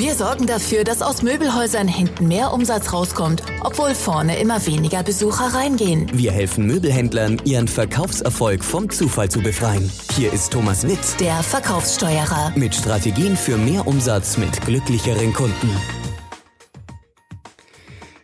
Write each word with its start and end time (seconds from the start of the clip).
Wir 0.00 0.14
sorgen 0.14 0.46
dafür, 0.46 0.82
dass 0.82 1.02
aus 1.02 1.20
Möbelhäusern 1.22 1.86
hinten 1.86 2.26
mehr 2.26 2.54
Umsatz 2.54 2.90
rauskommt, 2.94 3.42
obwohl 3.62 3.94
vorne 3.94 4.40
immer 4.40 4.64
weniger 4.64 5.02
Besucher 5.02 5.52
reingehen. 5.52 6.10
Wir 6.14 6.32
helfen 6.32 6.66
Möbelhändlern, 6.66 7.38
ihren 7.44 7.68
Verkaufserfolg 7.68 8.64
vom 8.64 8.88
Zufall 8.88 9.28
zu 9.28 9.42
befreien. 9.42 9.92
Hier 10.16 10.32
ist 10.32 10.54
Thomas 10.54 10.88
Witt, 10.88 11.20
Der 11.20 11.42
Verkaufssteuerer. 11.42 12.50
mit 12.56 12.74
Strategien 12.74 13.36
für 13.36 13.58
mehr 13.58 13.86
Umsatz 13.86 14.38
mit 14.38 14.62
glücklicheren 14.62 15.34
Kunden. 15.34 15.70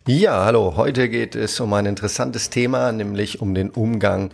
Ja, 0.06 0.46
hallo. 0.46 0.78
Heute 0.78 1.10
geht 1.10 1.34
es 1.34 1.60
um 1.60 1.74
ein 1.74 1.84
interessantes 1.84 2.48
Thema, 2.48 2.90
nämlich 2.90 3.42
um 3.42 3.54
den 3.54 3.68
Umgang 3.68 4.30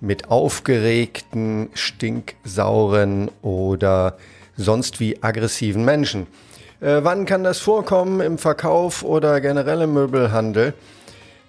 mit 0.00 0.30
aufgeregten, 0.30 1.70
stinksauren 1.74 3.32
oder 3.42 4.16
sonst 4.56 5.00
wie 5.00 5.20
aggressiven 5.24 5.84
Menschen. 5.84 6.28
Äh, 6.80 7.00
wann 7.02 7.26
kann 7.26 7.42
das 7.44 7.58
vorkommen 7.58 8.20
im 8.20 8.38
Verkauf 8.38 9.02
oder 9.02 9.40
generell 9.40 9.82
im 9.82 9.94
Möbelhandel? 9.94 10.74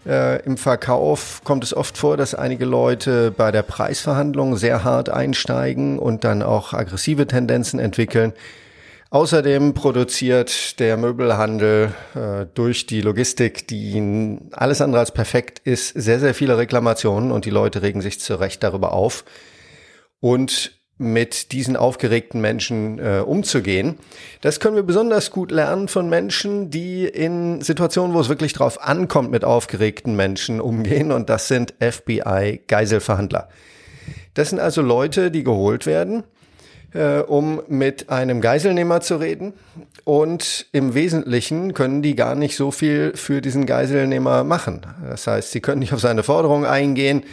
Äh, 0.05 0.41
Im 0.43 0.57
Verkauf 0.57 1.41
kommt 1.43 1.63
es 1.63 1.75
oft 1.75 1.97
vor, 1.97 2.17
dass 2.17 2.33
einige 2.33 2.65
Leute 2.65 3.31
bei 3.31 3.51
der 3.51 3.63
Preisverhandlung 3.63 4.55
sehr 4.55 4.83
hart 4.83 5.09
einsteigen 5.09 5.99
und 5.99 6.23
dann 6.23 6.41
auch 6.41 6.73
aggressive 6.73 7.27
Tendenzen 7.27 7.79
entwickeln. 7.79 8.33
Außerdem 9.11 9.73
produziert 9.73 10.79
der 10.79 10.95
Möbelhandel 10.95 11.93
äh, 12.15 12.45
durch 12.53 12.85
die 12.85 13.01
Logistik, 13.01 13.67
die 13.67 14.37
alles 14.51 14.81
andere 14.81 15.01
als 15.01 15.11
perfekt 15.11 15.59
ist, 15.63 15.89
sehr, 15.89 16.19
sehr 16.19 16.33
viele 16.33 16.57
Reklamationen 16.57 17.31
und 17.31 17.45
die 17.45 17.49
Leute 17.49 17.81
regen 17.81 18.01
sich 18.01 18.19
zu 18.19 18.35
Recht 18.35 18.63
darüber 18.63 18.93
auf. 18.93 19.25
Und 20.21 20.78
mit 20.99 21.53
diesen 21.53 21.77
aufgeregten 21.77 22.41
Menschen 22.41 22.99
äh, 22.99 23.23
umzugehen. 23.25 23.97
Das 24.41 24.59
können 24.59 24.75
wir 24.75 24.83
besonders 24.83 25.31
gut 25.31 25.49
lernen 25.49 25.87
von 25.87 26.09
Menschen, 26.09 26.69
die 26.69 27.05
in 27.05 27.61
Situationen, 27.61 28.13
wo 28.13 28.19
es 28.19 28.27
wirklich 28.27 28.51
drauf 28.51 28.83
ankommt, 28.83 29.31
mit 29.31 29.45
aufgeregten 29.45 30.15
Menschen 30.17 30.59
umgehen. 30.59 31.13
Und 31.13 31.29
das 31.29 31.47
sind 31.47 31.73
FBI-Geiselverhandler. 31.79 33.47
Das 34.33 34.49
sind 34.49 34.59
also 34.59 34.81
Leute, 34.81 35.31
die 35.31 35.45
geholt 35.45 35.85
werden, 35.85 36.23
äh, 36.93 37.19
um 37.19 37.61
mit 37.69 38.09
einem 38.09 38.41
Geiselnehmer 38.41 38.99
zu 38.99 39.15
reden. 39.15 39.53
Und 40.03 40.65
im 40.73 40.95
Wesentlichen 40.95 41.73
können 41.73 42.01
die 42.01 42.15
gar 42.15 42.35
nicht 42.35 42.57
so 42.57 42.71
viel 42.71 43.13
für 43.15 43.39
diesen 43.39 43.65
Geiselnehmer 43.65 44.43
machen. 44.43 44.81
Das 45.09 45.27
heißt, 45.27 45.51
sie 45.51 45.61
können 45.61 45.79
nicht 45.79 45.93
auf 45.93 46.01
seine 46.01 46.23
Forderung 46.23 46.65
eingehen. 46.65 47.23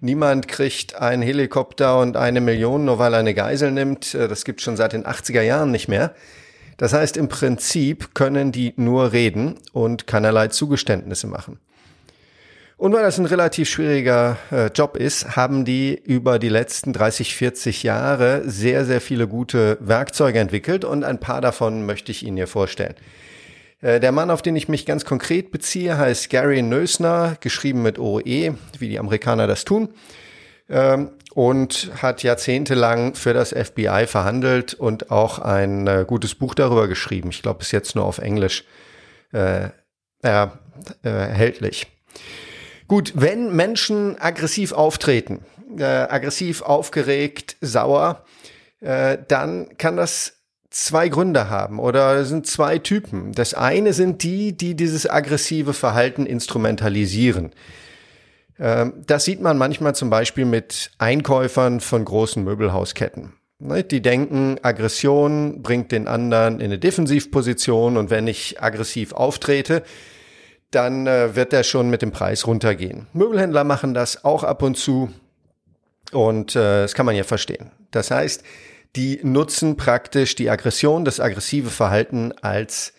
Niemand 0.00 0.48
kriegt 0.48 0.94
einen 0.94 1.22
Helikopter 1.22 2.00
und 2.00 2.16
eine 2.16 2.40
Million, 2.40 2.86
nur 2.86 2.98
weil 2.98 3.12
er 3.12 3.20
eine 3.20 3.34
Geisel 3.34 3.70
nimmt. 3.70 4.14
Äh, 4.14 4.28
Das 4.28 4.44
gibt 4.44 4.62
schon 4.62 4.76
seit 4.76 4.92
den 4.92 5.04
80er 5.04 5.42
Jahren 5.42 5.70
nicht 5.70 5.88
mehr. 5.88 6.14
Das 6.78 6.94
heißt, 6.94 7.18
im 7.18 7.28
Prinzip 7.28 8.14
können 8.14 8.52
die 8.52 8.72
nur 8.76 9.12
reden 9.12 9.56
und 9.72 10.06
keinerlei 10.06 10.48
Zugeständnisse 10.48 11.26
machen. 11.26 11.58
Und 12.78 12.94
weil 12.94 13.02
das 13.02 13.18
ein 13.18 13.26
relativ 13.26 13.68
schwieriger 13.68 14.38
äh, 14.50 14.68
Job 14.68 14.96
ist, 14.96 15.36
haben 15.36 15.66
die 15.66 16.00
über 16.02 16.38
die 16.38 16.48
letzten 16.48 16.94
30, 16.94 17.34
40 17.34 17.82
Jahre 17.82 18.44
sehr, 18.46 18.86
sehr 18.86 19.02
viele 19.02 19.28
gute 19.28 19.76
Werkzeuge 19.80 20.38
entwickelt 20.38 20.86
und 20.86 21.04
ein 21.04 21.20
paar 21.20 21.42
davon 21.42 21.84
möchte 21.84 22.10
ich 22.10 22.24
Ihnen 22.24 22.38
hier 22.38 22.46
vorstellen. 22.46 22.94
Äh, 23.80 24.00
Der 24.00 24.12
Mann, 24.12 24.30
auf 24.30 24.42
den 24.42 24.56
ich 24.56 24.68
mich 24.68 24.86
ganz 24.86 25.04
konkret 25.04 25.50
beziehe, 25.50 25.96
heißt 25.96 26.30
Gary 26.30 26.62
Nösner, 26.62 27.36
geschrieben 27.40 27.82
mit 27.82 27.98
OE, 27.98 28.54
wie 28.78 28.88
die 28.88 28.98
Amerikaner 28.98 29.46
das 29.46 29.64
tun, 29.64 29.90
ähm, 30.68 31.10
und 31.34 31.90
hat 32.02 32.22
jahrzehntelang 32.22 33.14
für 33.14 33.32
das 33.32 33.50
FBI 33.50 34.06
verhandelt 34.06 34.74
und 34.74 35.10
auch 35.10 35.38
ein 35.38 35.86
äh, 35.86 36.04
gutes 36.06 36.34
Buch 36.34 36.54
darüber 36.54 36.88
geschrieben. 36.88 37.30
Ich 37.30 37.42
glaube, 37.42 37.60
bis 37.60 37.72
jetzt 37.72 37.94
nur 37.94 38.04
auf 38.04 38.18
Englisch 38.18 38.64
äh, 39.32 39.68
erhältlich. 41.02 41.86
Gut, 42.88 43.12
wenn 43.14 43.54
Menschen 43.54 44.20
aggressiv 44.20 44.72
auftreten, 44.72 45.46
aggressiv, 45.78 46.60
aufgeregt, 46.60 47.56
sauer, 47.62 48.24
dann 48.80 49.78
kann 49.78 49.96
das 49.96 50.39
zwei 50.70 51.08
Gründe 51.08 51.50
haben 51.50 51.78
oder 51.78 52.24
sind 52.24 52.46
zwei 52.46 52.78
Typen. 52.78 53.32
Das 53.32 53.54
eine 53.54 53.92
sind 53.92 54.22
die, 54.22 54.56
die 54.56 54.74
dieses 54.74 55.08
aggressive 55.08 55.72
Verhalten 55.72 56.26
instrumentalisieren. 56.26 57.52
Ähm, 58.58 59.02
Das 59.06 59.24
sieht 59.24 59.40
man 59.40 59.58
manchmal 59.58 59.94
zum 59.94 60.10
Beispiel 60.10 60.44
mit 60.44 60.92
Einkäufern 60.98 61.80
von 61.80 62.04
großen 62.04 62.42
Möbelhausketten. 62.44 63.34
Ne, 63.58 63.82
Die 63.82 64.00
denken, 64.00 64.58
Aggression 64.62 65.62
bringt 65.62 65.92
den 65.92 66.06
anderen 66.08 66.60
in 66.60 66.66
eine 66.66 66.78
Defensivposition 66.78 67.96
und 67.96 68.10
wenn 68.10 68.26
ich 68.26 68.62
aggressiv 68.62 69.12
auftrete, 69.12 69.82
dann 70.70 71.06
äh, 71.08 71.34
wird 71.34 71.52
er 71.52 71.64
schon 71.64 71.90
mit 71.90 72.00
dem 72.00 72.12
Preis 72.12 72.46
runtergehen. 72.46 73.08
Möbelhändler 73.12 73.64
machen 73.64 73.92
das 73.92 74.24
auch 74.24 74.44
ab 74.44 74.62
und 74.62 74.76
zu 74.76 75.10
und 76.12 76.54
äh, 76.54 76.82
das 76.82 76.94
kann 76.94 77.06
man 77.06 77.16
ja 77.16 77.24
verstehen. 77.24 77.72
Das 77.90 78.12
heißt, 78.12 78.44
die 78.96 79.20
nutzen 79.22 79.76
praktisch 79.76 80.34
die 80.34 80.50
Aggression, 80.50 81.04
das 81.04 81.20
aggressive 81.20 81.70
Verhalten 81.70 82.32
als 82.42 82.92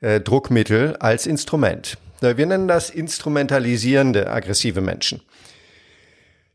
äh, 0.00 0.20
Druckmittel, 0.20 0.96
als 0.96 1.26
Instrument. 1.26 1.98
Wir 2.20 2.46
nennen 2.46 2.68
das 2.68 2.88
instrumentalisierende 2.88 4.30
aggressive 4.30 4.80
Menschen. 4.80 5.20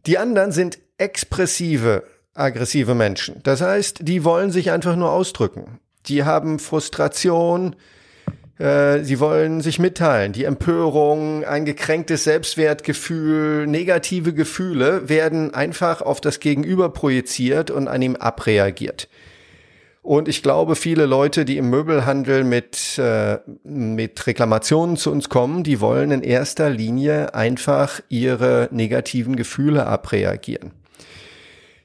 Die 0.08 0.18
anderen 0.18 0.52
sind 0.52 0.80
expressive 0.98 2.04
aggressive 2.34 2.96
Menschen. 2.96 3.42
Das 3.44 3.62
heißt, 3.62 4.00
die 4.02 4.24
wollen 4.24 4.52
sich 4.52 4.72
einfach 4.72 4.96
nur 4.96 5.12
ausdrücken. 5.12 5.80
Die 6.06 6.24
haben 6.24 6.58
Frustration, 6.60 7.76
äh, 8.60 9.04
sie 9.04 9.20
wollen 9.20 9.62
sich 9.62 9.80
mitteilen. 9.80 10.34
Die 10.34 10.44
Empörung, 10.44 11.46
ein 11.46 11.66
gekränktes 11.66 12.26
Selbstwertgefühl, 12.26 13.66
negative 13.66 14.34
Gefühle 14.34 15.08
werden 15.08 15.54
einfach 15.54 16.02
auf 16.02 16.20
das 16.22 16.40
Gegenüber 16.40 16.90
projiziert 16.90 17.72
und 17.72 17.88
an 17.88 18.02
ihm 18.02 18.18
abreagiert. 18.18 19.08
Und 20.02 20.28
ich 20.28 20.44
glaube, 20.44 20.76
viele 20.76 21.06
Leute, 21.06 21.46
die 21.46 21.58
im 21.58 21.70
Möbelhandel 21.70 22.44
mit, 22.44 22.98
äh, 22.98 23.38
mit 23.64 24.28
Reklamationen 24.28 24.98
zu 24.98 25.12
uns 25.12 25.30
kommen, 25.30 25.64
die 25.64 25.82
wollen 25.82 26.12
in 26.12 26.22
erster 26.22 26.70
Linie 26.70 27.34
einfach 27.36 28.02
ihre 28.10 28.70
negativen 28.72 29.36
Gefühle 29.36 29.86
abreagieren. 29.86 30.72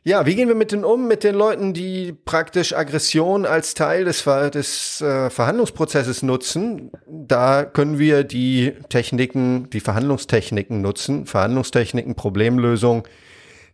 Ja, 0.06 0.26
wie 0.26 0.34
gehen 0.34 0.48
wir 0.48 0.54
mit 0.54 0.70
denen 0.70 0.84
um? 0.84 1.08
Mit 1.08 1.24
den 1.24 1.34
Leuten, 1.34 1.72
die 1.72 2.12
praktisch 2.12 2.74
Aggression 2.74 3.46
als 3.46 3.72
Teil 3.72 4.04
des, 4.04 4.20
Ver 4.20 4.50
des 4.50 5.00
äh, 5.00 5.30
Verhandlungsprozesses 5.30 6.22
nutzen. 6.22 6.90
Da 7.06 7.64
können 7.64 7.98
wir 7.98 8.22
die 8.22 8.74
Techniken, 8.90 9.70
die 9.70 9.80
Verhandlungstechniken 9.80 10.82
nutzen. 10.82 11.24
Verhandlungstechniken, 11.24 12.16
Problemlösung. 12.16 13.08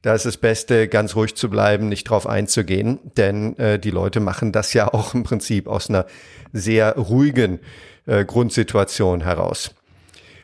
Da 0.03 0.15
ist 0.15 0.25
das 0.25 0.37
Beste, 0.37 0.87
ganz 0.87 1.17
ruhig 1.17 1.35
zu 1.35 1.51
bleiben, 1.51 1.89
nicht 1.89 2.05
drauf 2.05 2.29
einzugehen, 2.29 3.01
denn 3.17 3.59
äh, 3.59 3.81
die 3.81 3.91
Leute 3.91 4.21
machen 4.21 4.53
das 4.53 4.73
ja 4.73 4.87
auch 4.95 5.15
im 5.15 5.25
Prinzip 5.25 5.67
aus 5.67 5.89
einer 5.89 6.07
sehr 6.53 6.95
ruhigen 6.95 7.59
äh, 8.07 8.25
Grundsituation 8.25 9.23
heraus. 9.23 9.75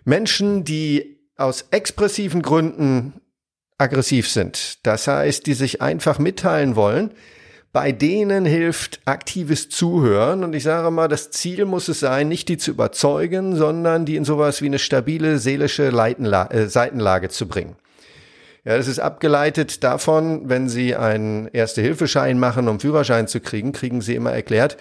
Menschen, 0.04 0.64
die 0.64 1.20
aus 1.36 1.66
expressiven 1.70 2.42
Gründen 2.42 3.20
aggressiv 3.78 4.28
sind, 4.28 4.78
das 4.86 5.06
heißt, 5.06 5.46
die 5.46 5.54
sich 5.54 5.82
einfach 5.82 6.18
mitteilen 6.18 6.76
wollen, 6.76 7.12
bei 7.72 7.92
denen 7.92 8.46
hilft 8.46 9.00
aktives 9.04 9.68
Zuhören. 9.68 10.44
Und 10.44 10.54
ich 10.54 10.62
sage 10.62 10.90
mal, 10.90 11.08
das 11.08 11.30
Ziel 11.30 11.66
muss 11.66 11.88
es 11.88 12.00
sein, 12.00 12.26
nicht 12.26 12.48
die 12.48 12.56
zu 12.56 12.70
überzeugen, 12.70 13.54
sondern 13.54 14.06
die 14.06 14.16
in 14.16 14.24
sowas 14.24 14.62
wie 14.62 14.66
eine 14.66 14.78
stabile 14.78 15.38
seelische 15.38 15.90
Leitenla 15.90 16.46
äh, 16.46 16.68
Seitenlage 16.68 17.28
zu 17.28 17.46
bringen. 17.46 17.76
Ja, 18.64 18.78
das 18.78 18.88
ist 18.88 18.98
abgeleitet 18.98 19.84
davon, 19.84 20.48
wenn 20.48 20.70
Sie 20.70 20.96
einen 20.96 21.48
Erste-Hilfeschein 21.48 22.38
machen, 22.38 22.66
um 22.66 22.80
Führerschein 22.80 23.28
zu 23.28 23.40
kriegen, 23.40 23.72
kriegen 23.72 24.00
Sie 24.00 24.14
immer 24.14 24.32
erklärt, 24.32 24.78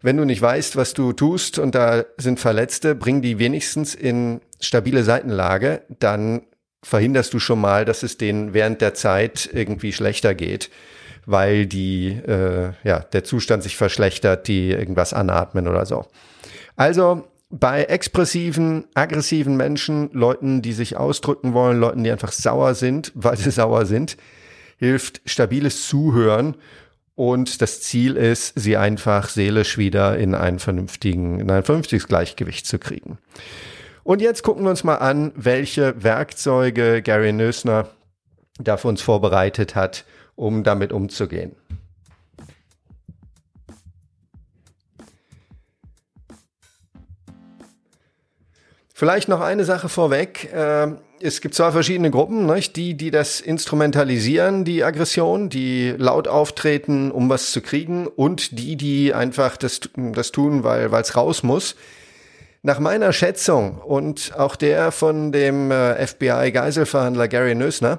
wenn 0.00 0.16
du 0.16 0.24
nicht 0.24 0.40
weißt, 0.40 0.76
was 0.76 0.94
du 0.94 1.12
tust 1.12 1.58
und 1.58 1.74
da 1.74 2.04
sind 2.18 2.38
Verletzte, 2.38 2.94
bring 2.94 3.20
die 3.20 3.38
wenigstens 3.38 3.94
in 3.96 4.40
stabile 4.60 5.02
Seitenlage, 5.02 5.82
dann 5.98 6.42
verhinderst 6.82 7.32
du 7.32 7.38
schon 7.38 7.60
mal, 7.60 7.84
dass 7.84 8.02
es 8.02 8.18
denen 8.18 8.54
während 8.54 8.80
der 8.80 8.94
Zeit 8.94 9.48
irgendwie 9.52 9.92
schlechter 9.92 10.34
geht, 10.34 10.70
weil 11.26 11.66
die, 11.66 12.08
äh, 12.08 12.72
ja, 12.84 13.00
der 13.00 13.24
Zustand 13.24 13.62
sich 13.62 13.76
verschlechtert, 13.76 14.48
die 14.48 14.70
irgendwas 14.70 15.12
anatmen 15.12 15.68
oder 15.68 15.86
so. 15.86 16.06
Also 16.76 17.28
bei 17.50 17.84
expressiven, 17.84 18.86
aggressiven 18.94 19.56
Menschen, 19.56 20.10
Leuten, 20.12 20.62
die 20.62 20.72
sich 20.72 20.96
ausdrücken 20.96 21.52
wollen, 21.52 21.78
Leuten, 21.78 22.02
die 22.02 22.10
einfach 22.10 22.32
sauer 22.32 22.74
sind, 22.74 23.12
weil 23.14 23.36
sie 23.36 23.50
sauer 23.50 23.86
sind, 23.86 24.16
hilft 24.78 25.20
stabiles 25.26 25.86
Zuhören 25.86 26.56
und 27.14 27.60
das 27.60 27.82
Ziel 27.82 28.16
ist, 28.16 28.58
sie 28.58 28.76
einfach 28.76 29.28
seelisch 29.28 29.76
wieder 29.78 30.16
in 30.16 30.34
einen 30.34 30.58
vernünftigen, 30.58 31.40
in 31.40 31.50
ein 31.50 31.62
vernünftiges 31.62 32.08
Gleichgewicht 32.08 32.66
zu 32.66 32.78
kriegen. 32.78 33.18
Und 34.04 34.20
jetzt 34.20 34.42
gucken 34.42 34.64
wir 34.64 34.70
uns 34.70 34.84
mal 34.84 34.96
an, 34.96 35.32
welche 35.36 36.02
Werkzeuge 36.02 37.02
Gary 37.02 37.32
Nösner 37.32 37.88
da 38.58 38.76
für 38.76 38.88
uns 38.88 39.00
vorbereitet 39.00 39.74
hat, 39.74 40.04
um 40.34 40.64
damit 40.64 40.92
umzugehen. 40.92 41.54
Vielleicht 49.02 49.28
noch 49.28 49.40
eine 49.40 49.64
Sache 49.64 49.88
vorweg. 49.88 50.52
Äh, 50.52 50.92
es 51.20 51.40
gibt 51.40 51.54
zwar 51.54 51.72
verschiedene 51.72 52.10
Gruppen, 52.10 52.52
die, 52.76 52.94
die 52.94 53.10
das 53.10 53.40
instrumentalisieren, 53.40 54.64
die 54.64 54.84
Aggression, 54.84 55.48
die 55.48 55.94
laut 55.96 56.28
auftreten, 56.28 57.10
um 57.10 57.28
was 57.28 57.50
zu 57.50 57.62
kriegen, 57.62 58.06
und 58.06 58.58
die, 58.58 58.76
die 58.76 59.14
einfach 59.14 59.56
das, 59.56 59.80
das 59.96 60.30
tun, 60.30 60.62
weil 60.62 60.92
es 60.92 61.16
raus 61.16 61.42
muss. 61.42 61.74
Nach 62.64 62.78
meiner 62.78 63.12
Schätzung 63.12 63.78
und 63.78 64.38
auch 64.38 64.54
der 64.54 64.92
von 64.92 65.32
dem 65.32 65.72
äh, 65.72 66.06
FBI-Geiselverhandler 66.06 67.26
Gary 67.26 67.56
Nösner 67.56 67.98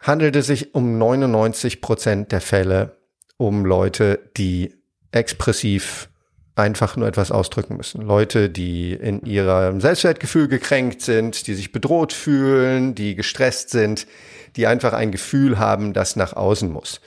handelt 0.00 0.34
es 0.34 0.48
sich 0.48 0.74
um 0.74 0.98
99 0.98 1.80
Prozent 1.80 2.32
der 2.32 2.40
Fälle 2.40 2.96
um 3.36 3.64
Leute, 3.64 4.18
die 4.36 4.74
expressiv 5.12 6.08
einfach 6.56 6.96
nur 6.96 7.06
etwas 7.06 7.30
ausdrücken 7.30 7.76
müssen. 7.76 8.02
Leute, 8.02 8.50
die 8.50 8.94
in 8.94 9.24
ihrem 9.24 9.80
Selbstwertgefühl 9.80 10.48
gekränkt 10.48 11.02
sind, 11.02 11.46
die 11.46 11.54
sich 11.54 11.70
bedroht 11.70 12.12
fühlen, 12.12 12.96
die 12.96 13.14
gestresst 13.14 13.70
sind, 13.70 14.08
die 14.56 14.66
einfach 14.66 14.92
ein 14.92 15.12
Gefühl 15.12 15.58
haben, 15.58 15.92
das 15.92 16.16
nach 16.16 16.32
außen 16.32 16.72
muss. 16.72 17.00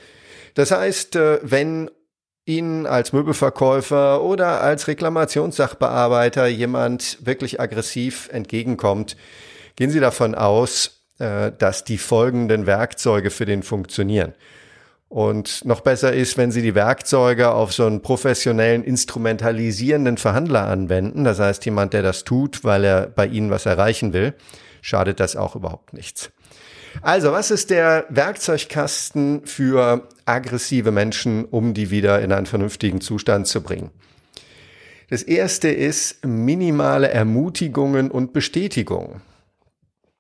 Das 0.54 0.72
heißt, 0.72 1.18
äh, 1.18 1.40
wenn 1.42 1.90
Ihnen 2.46 2.86
als 2.86 3.14
Möbelverkäufer 3.14 4.24
oder 4.24 4.62
als 4.62 4.88
Reklamationssachbearbeiter 4.88 6.48
jemand 6.48 7.18
wirklich 7.26 7.60
aggressiv 7.60 8.30
entgegenkommt, 8.32 9.18
gehen 9.76 9.92
Sie 9.92 10.00
davon 10.00 10.36
aus, 10.36 11.04
äh, 11.20 11.52
dass 11.58 11.84
die 11.84 11.98
folgenden 11.98 12.66
Werkzeuge 12.66 13.30
für 13.30 13.46
den 13.46 13.64
funktionieren. 13.64 14.34
Und 15.10 15.66
noch 15.66 15.82
besser 15.82 16.14
ist, 16.14 16.38
wenn 16.38 16.52
Sie 16.52 16.62
die 16.62 16.76
Werkzeuge 16.76 17.52
auf 17.52 17.74
so 17.74 17.86
einen 17.86 18.02
professionellen, 18.04 18.84
instrumentalisierenden 18.84 20.18
Verhandler 20.18 20.68
anwenden. 20.68 21.24
Das 21.24 21.40
heißt, 21.40 21.66
jemand, 21.66 21.94
der 21.94 22.04
das 22.04 22.24
tut, 22.24 22.64
weil 22.64 22.84
er 22.84 23.08
bei 23.08 23.26
Ihnen 23.26 23.50
was 23.50 23.66
erreichen 23.66 24.14
will, 24.14 24.36
schadet 24.82 25.20
das 25.20 25.36
auch 25.36 25.56
überhaupt 25.56 25.94
nichts. 25.94 26.32
Also, 27.02 27.32
was 27.32 27.52
ist 27.52 27.70
der 27.70 28.06
Werkzeugkasten 28.10 29.46
für 29.46 30.08
aggressive 30.26 30.92
Menschen, 30.92 31.46
um 31.46 31.74
die 31.74 31.92
wieder 31.92 32.22
in 32.22 32.32
einen 32.32 32.46
vernünftigen 32.46 33.02
Zustand 33.02 33.48
zu 33.48 33.62
bringen? 33.62 33.92
Das 35.10 35.24
erste 35.24 35.70
ist 35.70 36.26
minimale 36.26 37.10
Ermutigungen 37.10 38.12
und 38.12 38.32
Bestätigungen. 38.32 39.22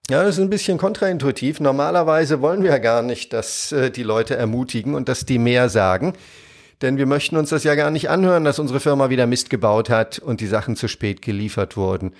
Ja, 0.09 0.23
das 0.23 0.37
ist 0.37 0.41
ein 0.41 0.49
bisschen 0.49 0.79
kontraintuitiv. 0.79 1.59
Normalerweise 1.59 2.41
wollen 2.41 2.63
wir 2.63 2.71
ja 2.71 2.77
gar 2.79 3.03
nicht, 3.03 3.31
dass 3.31 3.71
äh, 3.71 3.91
die 3.91 4.01
Leute 4.01 4.35
ermutigen 4.35 4.95
und 4.95 5.07
dass 5.07 5.25
die 5.25 5.37
mehr 5.37 5.69
sagen. 5.69 6.13
Denn 6.81 6.97
wir 6.97 7.05
möchten 7.05 7.37
uns 7.37 7.49
das 7.49 7.63
ja 7.63 7.75
gar 7.75 7.91
nicht 7.91 8.09
anhören, 8.09 8.43
dass 8.43 8.57
unsere 8.57 8.79
Firma 8.79 9.11
wieder 9.11 9.27
Mist 9.27 9.51
gebaut 9.51 9.91
hat 9.91 10.17
und 10.17 10.41
die 10.41 10.47
Sachen 10.47 10.75
zu 10.75 10.87
spät 10.87 11.21
geliefert 11.21 11.77
wurden. 11.77 12.13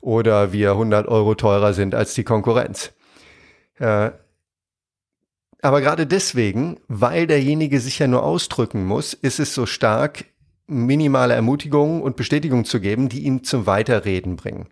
Oder 0.00 0.52
wir 0.52 0.72
100 0.72 1.06
Euro 1.06 1.36
teurer 1.36 1.72
sind 1.72 1.94
als 1.94 2.14
die 2.14 2.24
Konkurrenz. 2.24 2.92
Äh, 3.78 4.10
aber 5.62 5.80
gerade 5.80 6.06
deswegen, 6.06 6.78
weil 6.88 7.26
derjenige 7.26 7.80
sich 7.80 7.98
ja 7.98 8.06
nur 8.06 8.22
ausdrücken 8.22 8.84
muss, 8.84 9.14
ist 9.14 9.40
es 9.40 9.54
so 9.54 9.64
stark, 9.64 10.26
minimale 10.66 11.34
Ermutigungen 11.34 12.02
und 12.02 12.16
Bestätigung 12.16 12.64
zu 12.64 12.80
geben, 12.80 13.08
die 13.08 13.20
ihn 13.20 13.44
zum 13.44 13.66
Weiterreden 13.66 14.36
bringen. 14.36 14.66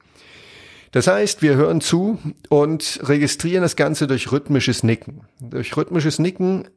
Das 0.90 1.06
heißt, 1.06 1.40
wir 1.40 1.54
hören 1.54 1.80
zu 1.80 2.18
und 2.50 3.00
registrieren 3.02 3.62
das 3.62 3.76
Ganze 3.76 4.06
durch 4.06 4.30
rhythmisches 4.30 4.82
Nicken. 4.82 5.22
Durch 5.40 5.74
rhythmisches 5.76 6.18
Nicken 6.18 6.68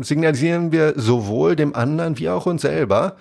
signalisieren 0.00 0.70
wir 0.70 0.94
sowohl 0.96 1.56
dem 1.56 1.74
anderen 1.74 2.18
wie 2.18 2.28
auch 2.28 2.46
uns 2.46 2.62
selber, 2.62 3.16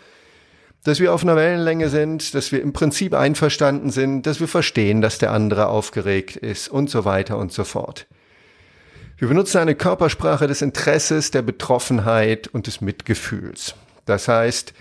dass 0.88 1.02
wir 1.02 1.14
auf 1.14 1.22
einer 1.22 1.36
Wellenlänge 1.36 1.90
sind, 1.90 2.34
dass 2.34 2.54
wir 2.54 2.62
im 2.62 2.72
Prinzip 2.72 3.14
einverstanden 3.14 3.90
sind, 3.90 4.26
dass 4.26 4.40
wir 4.40 4.48
verstehen, 4.48 5.02
dass 5.02 5.18
der 5.18 5.34
andere 5.34 5.68
aufgeregt 5.68 6.38
ist 6.38 6.70
und 6.70 6.90
so 6.90 7.04
weiter 7.04 7.38
und 7.38 7.52
so 7.52 7.66
fort. 7.66 8.08
Wir 9.18 9.28
benutzen 9.28 9.58
eine 9.58 9.76
Körpersprache 9.76 10.48
des 10.48 10.62
Interesses, 10.62 11.32
der 11.32 11.42
Betroffenheit 11.42 12.48
und 12.48 12.68
des 12.68 12.80
Mitgefühls. 12.80 13.76
Das 14.06 14.30
heißt, 14.30 14.74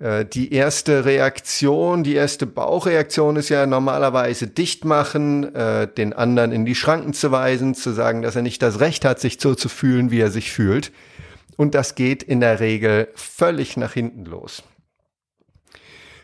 äh, 0.00 0.26
die 0.26 0.52
erste 0.52 1.06
Reaktion, 1.06 2.04
die 2.04 2.14
erste 2.14 2.44
Bauchreaktion 2.44 3.36
ist 3.36 3.48
ja 3.48 3.64
normalerweise 3.64 4.48
dicht 4.48 4.84
machen, 4.84 5.54
äh, 5.54 5.88
den 5.88 6.12
anderen 6.12 6.52
in 6.52 6.66
die 6.66 6.74
Schranken 6.74 7.14
zu 7.14 7.32
weisen, 7.32 7.74
zu 7.74 7.92
sagen, 7.92 8.20
dass 8.20 8.36
er 8.36 8.42
nicht 8.42 8.60
das 8.60 8.80
Recht 8.80 9.06
hat, 9.06 9.18
sich 9.18 9.38
so 9.40 9.54
zu 9.54 9.70
fühlen, 9.70 10.10
wie 10.10 10.20
er 10.20 10.30
sich 10.30 10.52
fühlt. 10.52 10.92
Und 11.56 11.74
das 11.74 11.94
geht 11.94 12.22
in 12.22 12.40
der 12.40 12.60
Regel 12.60 13.08
völlig 13.14 13.78
nach 13.78 13.94
hinten 13.94 14.26
los. 14.26 14.62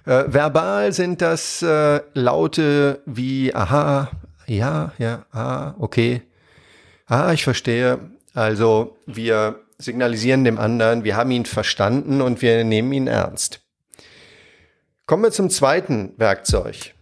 Äh, 0.06 0.24
verbal 0.28 0.92
sind 0.92 1.22
das 1.22 1.62
äh, 1.62 2.00
Laute 2.12 3.00
wie 3.06 3.54
aha, 3.54 4.10
ja, 4.46 4.92
ja, 4.98 5.24
ah, 5.32 5.74
okay, 5.78 6.22
ah, 7.06 7.32
ich 7.32 7.44
verstehe. 7.44 7.98
Also 8.34 8.98
wir 9.06 9.60
signalisieren 9.78 10.44
dem 10.44 10.58
anderen, 10.58 11.04
wir 11.04 11.16
haben 11.16 11.30
ihn 11.30 11.46
verstanden 11.46 12.20
und 12.20 12.42
wir 12.42 12.64
nehmen 12.64 12.92
ihn 12.92 13.06
ernst. 13.06 13.60
Kommen 15.06 15.22
wir 15.22 15.32
zum 15.32 15.50
zweiten 15.50 16.12
Werkzeug. 16.16 16.93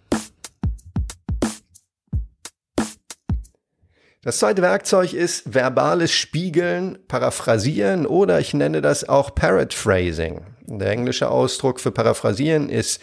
Das 4.24 4.38
zweite 4.38 4.62
Werkzeug 4.62 5.14
ist 5.14 5.52
verbales 5.52 6.12
Spiegeln, 6.12 6.96
Paraphrasieren 7.08 8.06
oder 8.06 8.38
ich 8.38 8.54
nenne 8.54 8.80
das 8.80 9.08
auch 9.08 9.34
Paraphrasing. 9.34 10.42
Der 10.66 10.92
englische 10.92 11.28
Ausdruck 11.28 11.80
für 11.80 11.90
Paraphrasieren 11.90 12.69
ist 12.69 13.02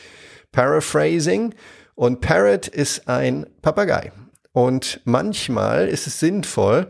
Paraphrasing 0.53 1.53
und 1.95 2.21
Parrot 2.21 2.69
ist 2.69 3.09
ein 3.09 3.45
Papagei. 3.61 4.13
Und 4.53 5.01
manchmal 5.03 5.89
ist 5.89 6.07
es 6.07 6.21
sinnvoll, 6.21 6.87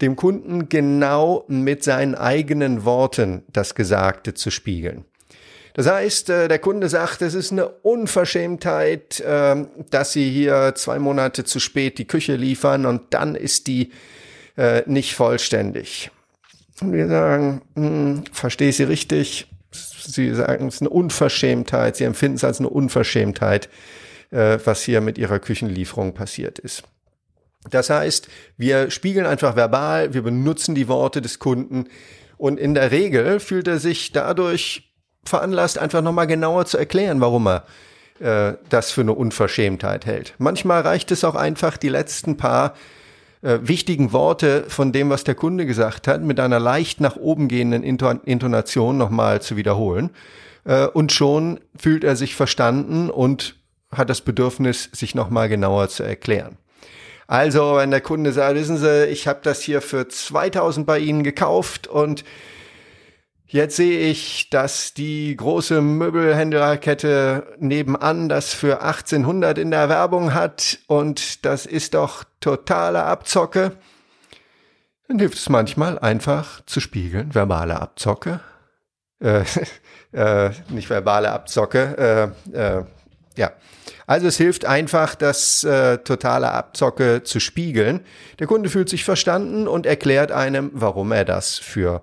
dem 0.00 0.16
Kunden 0.16 0.70
genau 0.70 1.44
mit 1.46 1.84
seinen 1.84 2.14
eigenen 2.14 2.86
Worten 2.86 3.42
das 3.52 3.74
Gesagte 3.74 4.32
zu 4.32 4.50
spiegeln. 4.50 5.04
Das 5.76 5.86
heißt, 5.86 6.30
äh, 6.30 6.48
der 6.48 6.58
Kunde 6.58 6.88
sagt, 6.88 7.20
es 7.20 7.34
ist 7.34 7.52
eine 7.52 7.68
Unverschämtheit, 7.68 9.22
ähm, 9.26 9.68
dass 9.90 10.14
Sie 10.14 10.30
hier 10.30 10.72
zwei 10.74 10.98
Monate 10.98 11.44
zu 11.44 11.60
spät 11.60 11.98
die 11.98 12.06
Küche 12.06 12.34
liefern 12.34 12.86
und 12.86 13.12
dann 13.12 13.34
ist 13.34 13.66
die 13.66 13.92
äh, 14.56 14.84
nicht 14.86 15.14
vollständig. 15.14 16.10
Und 16.80 16.94
wir 16.94 17.08
sagen, 17.08 17.60
hm, 17.74 18.24
verstehe 18.32 18.70
ich 18.70 18.78
Sie 18.78 18.84
richtig? 18.84 19.48
Sie 19.70 20.34
sagen, 20.34 20.68
es 20.68 20.76
ist 20.76 20.80
eine 20.80 20.88
Unverschämtheit. 20.88 21.96
Sie 21.96 22.04
empfinden 22.04 22.36
es 22.36 22.44
als 22.44 22.58
eine 22.58 22.70
Unverschämtheit, 22.70 23.68
äh, 24.30 24.58
was 24.64 24.82
hier 24.82 25.02
mit 25.02 25.18
Ihrer 25.18 25.40
Küchenlieferung 25.40 26.14
passiert 26.14 26.58
ist. 26.58 26.84
Das 27.68 27.90
heißt, 27.90 28.28
wir 28.56 28.90
spiegeln 28.90 29.26
einfach 29.26 29.56
verbal, 29.56 30.14
wir 30.14 30.22
benutzen 30.22 30.74
die 30.74 30.88
Worte 30.88 31.20
des 31.20 31.38
Kunden 31.38 31.88
und 32.38 32.58
in 32.58 32.72
der 32.72 32.92
Regel 32.92 33.40
fühlt 33.40 33.68
er 33.68 33.78
sich 33.78 34.12
dadurch 34.12 34.85
veranlasst, 35.28 35.78
einfach 35.78 36.02
nochmal 36.02 36.26
genauer 36.26 36.66
zu 36.66 36.78
erklären, 36.78 37.20
warum 37.20 37.46
er 37.46 37.64
äh, 38.20 38.56
das 38.68 38.90
für 38.90 39.02
eine 39.02 39.12
Unverschämtheit 39.12 40.06
hält. 40.06 40.34
Manchmal 40.38 40.82
reicht 40.82 41.10
es 41.10 41.24
auch 41.24 41.34
einfach, 41.34 41.76
die 41.76 41.88
letzten 41.88 42.36
paar 42.36 42.74
äh, 43.42 43.58
wichtigen 43.62 44.12
Worte 44.12 44.64
von 44.68 44.92
dem, 44.92 45.10
was 45.10 45.24
der 45.24 45.34
Kunde 45.34 45.66
gesagt 45.66 46.08
hat, 46.08 46.22
mit 46.22 46.40
einer 46.40 46.58
leicht 46.58 47.00
nach 47.00 47.16
oben 47.16 47.48
gehenden 47.48 47.82
Intonation 47.82 48.96
nochmal 48.96 49.42
zu 49.42 49.56
wiederholen. 49.56 50.10
Äh, 50.64 50.86
und 50.86 51.12
schon 51.12 51.60
fühlt 51.76 52.04
er 52.04 52.16
sich 52.16 52.34
verstanden 52.34 53.10
und 53.10 53.56
hat 53.90 54.10
das 54.10 54.20
Bedürfnis, 54.20 54.90
sich 54.92 55.14
nochmal 55.14 55.48
genauer 55.48 55.88
zu 55.88 56.02
erklären. 56.02 56.56
Also, 57.28 57.76
wenn 57.76 57.90
der 57.90 58.00
Kunde 58.00 58.32
sagt, 58.32 58.54
wissen 58.54 58.78
Sie, 58.78 59.06
ich 59.06 59.26
habe 59.26 59.40
das 59.42 59.60
hier 59.60 59.80
für 59.80 60.08
2000 60.08 60.86
bei 60.86 60.98
Ihnen 60.98 61.22
gekauft 61.22 61.86
und 61.88 62.24
Jetzt 63.48 63.76
sehe 63.76 64.00
ich, 64.10 64.50
dass 64.50 64.92
die 64.92 65.36
große 65.36 65.80
Möbelhändlerkette 65.80 67.54
nebenan 67.60 68.28
das 68.28 68.52
für 68.52 68.82
1800 68.82 69.56
in 69.58 69.70
der 69.70 69.88
Werbung 69.88 70.34
hat 70.34 70.80
und 70.88 71.44
das 71.44 71.64
ist 71.64 71.94
doch 71.94 72.24
totale 72.40 73.04
Abzocke. 73.04 73.76
Dann 75.06 75.20
hilft 75.20 75.38
es 75.38 75.48
manchmal 75.48 75.96
einfach 76.00 76.60
zu 76.66 76.80
spiegeln, 76.80 77.36
verbale 77.36 77.80
Abzocke. 77.80 78.40
Äh, 79.20 79.44
äh, 80.12 80.50
nicht 80.70 80.90
verbale 80.90 81.30
Abzocke, 81.30 82.34
äh, 82.52 82.58
äh, 82.58 82.84
ja. 83.36 83.52
Also 84.06 84.26
es 84.28 84.36
hilft 84.36 84.64
einfach, 84.64 85.14
das 85.14 85.64
äh, 85.64 85.98
totale 85.98 86.52
Abzocke 86.52 87.22
zu 87.24 87.40
spiegeln. 87.40 88.00
Der 88.38 88.46
Kunde 88.46 88.68
fühlt 88.68 88.88
sich 88.88 89.04
verstanden 89.04 89.66
und 89.66 89.86
erklärt 89.86 90.30
einem, 90.30 90.70
warum 90.74 91.12
er 91.12 91.24
das 91.24 91.58
für 91.58 92.02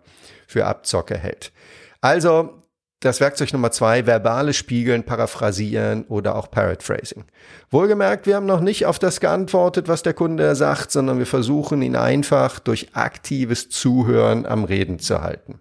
für 0.54 0.66
Abzocke 0.66 1.18
hält. 1.18 1.52
Also 2.00 2.62
das 3.00 3.20
Werkzeug 3.20 3.52
Nummer 3.52 3.72
zwei, 3.72 4.06
verbale 4.06 4.54
Spiegeln, 4.54 5.04
Paraphrasieren 5.04 6.06
oder 6.06 6.36
auch 6.36 6.50
Paraphrasing. 6.50 7.26
Wohlgemerkt, 7.70 8.28
wir 8.28 8.36
haben 8.36 8.46
noch 8.46 8.62
nicht 8.62 8.86
auf 8.86 8.98
das 8.98 9.20
geantwortet, 9.20 9.90
was 9.90 10.04
der 10.04 10.14
Kunde 10.14 10.56
sagt, 10.56 10.92
sondern 10.92 11.20
wir 11.20 11.26
versuchen 11.26 11.82
ihn 11.82 11.98
einfach 11.98 12.60
durch 12.60 12.90
aktives 12.94 13.70
Zuhören 13.70 14.46
am 14.46 14.64
Reden 14.64 15.00
zu 15.00 15.22
halten. 15.22 15.60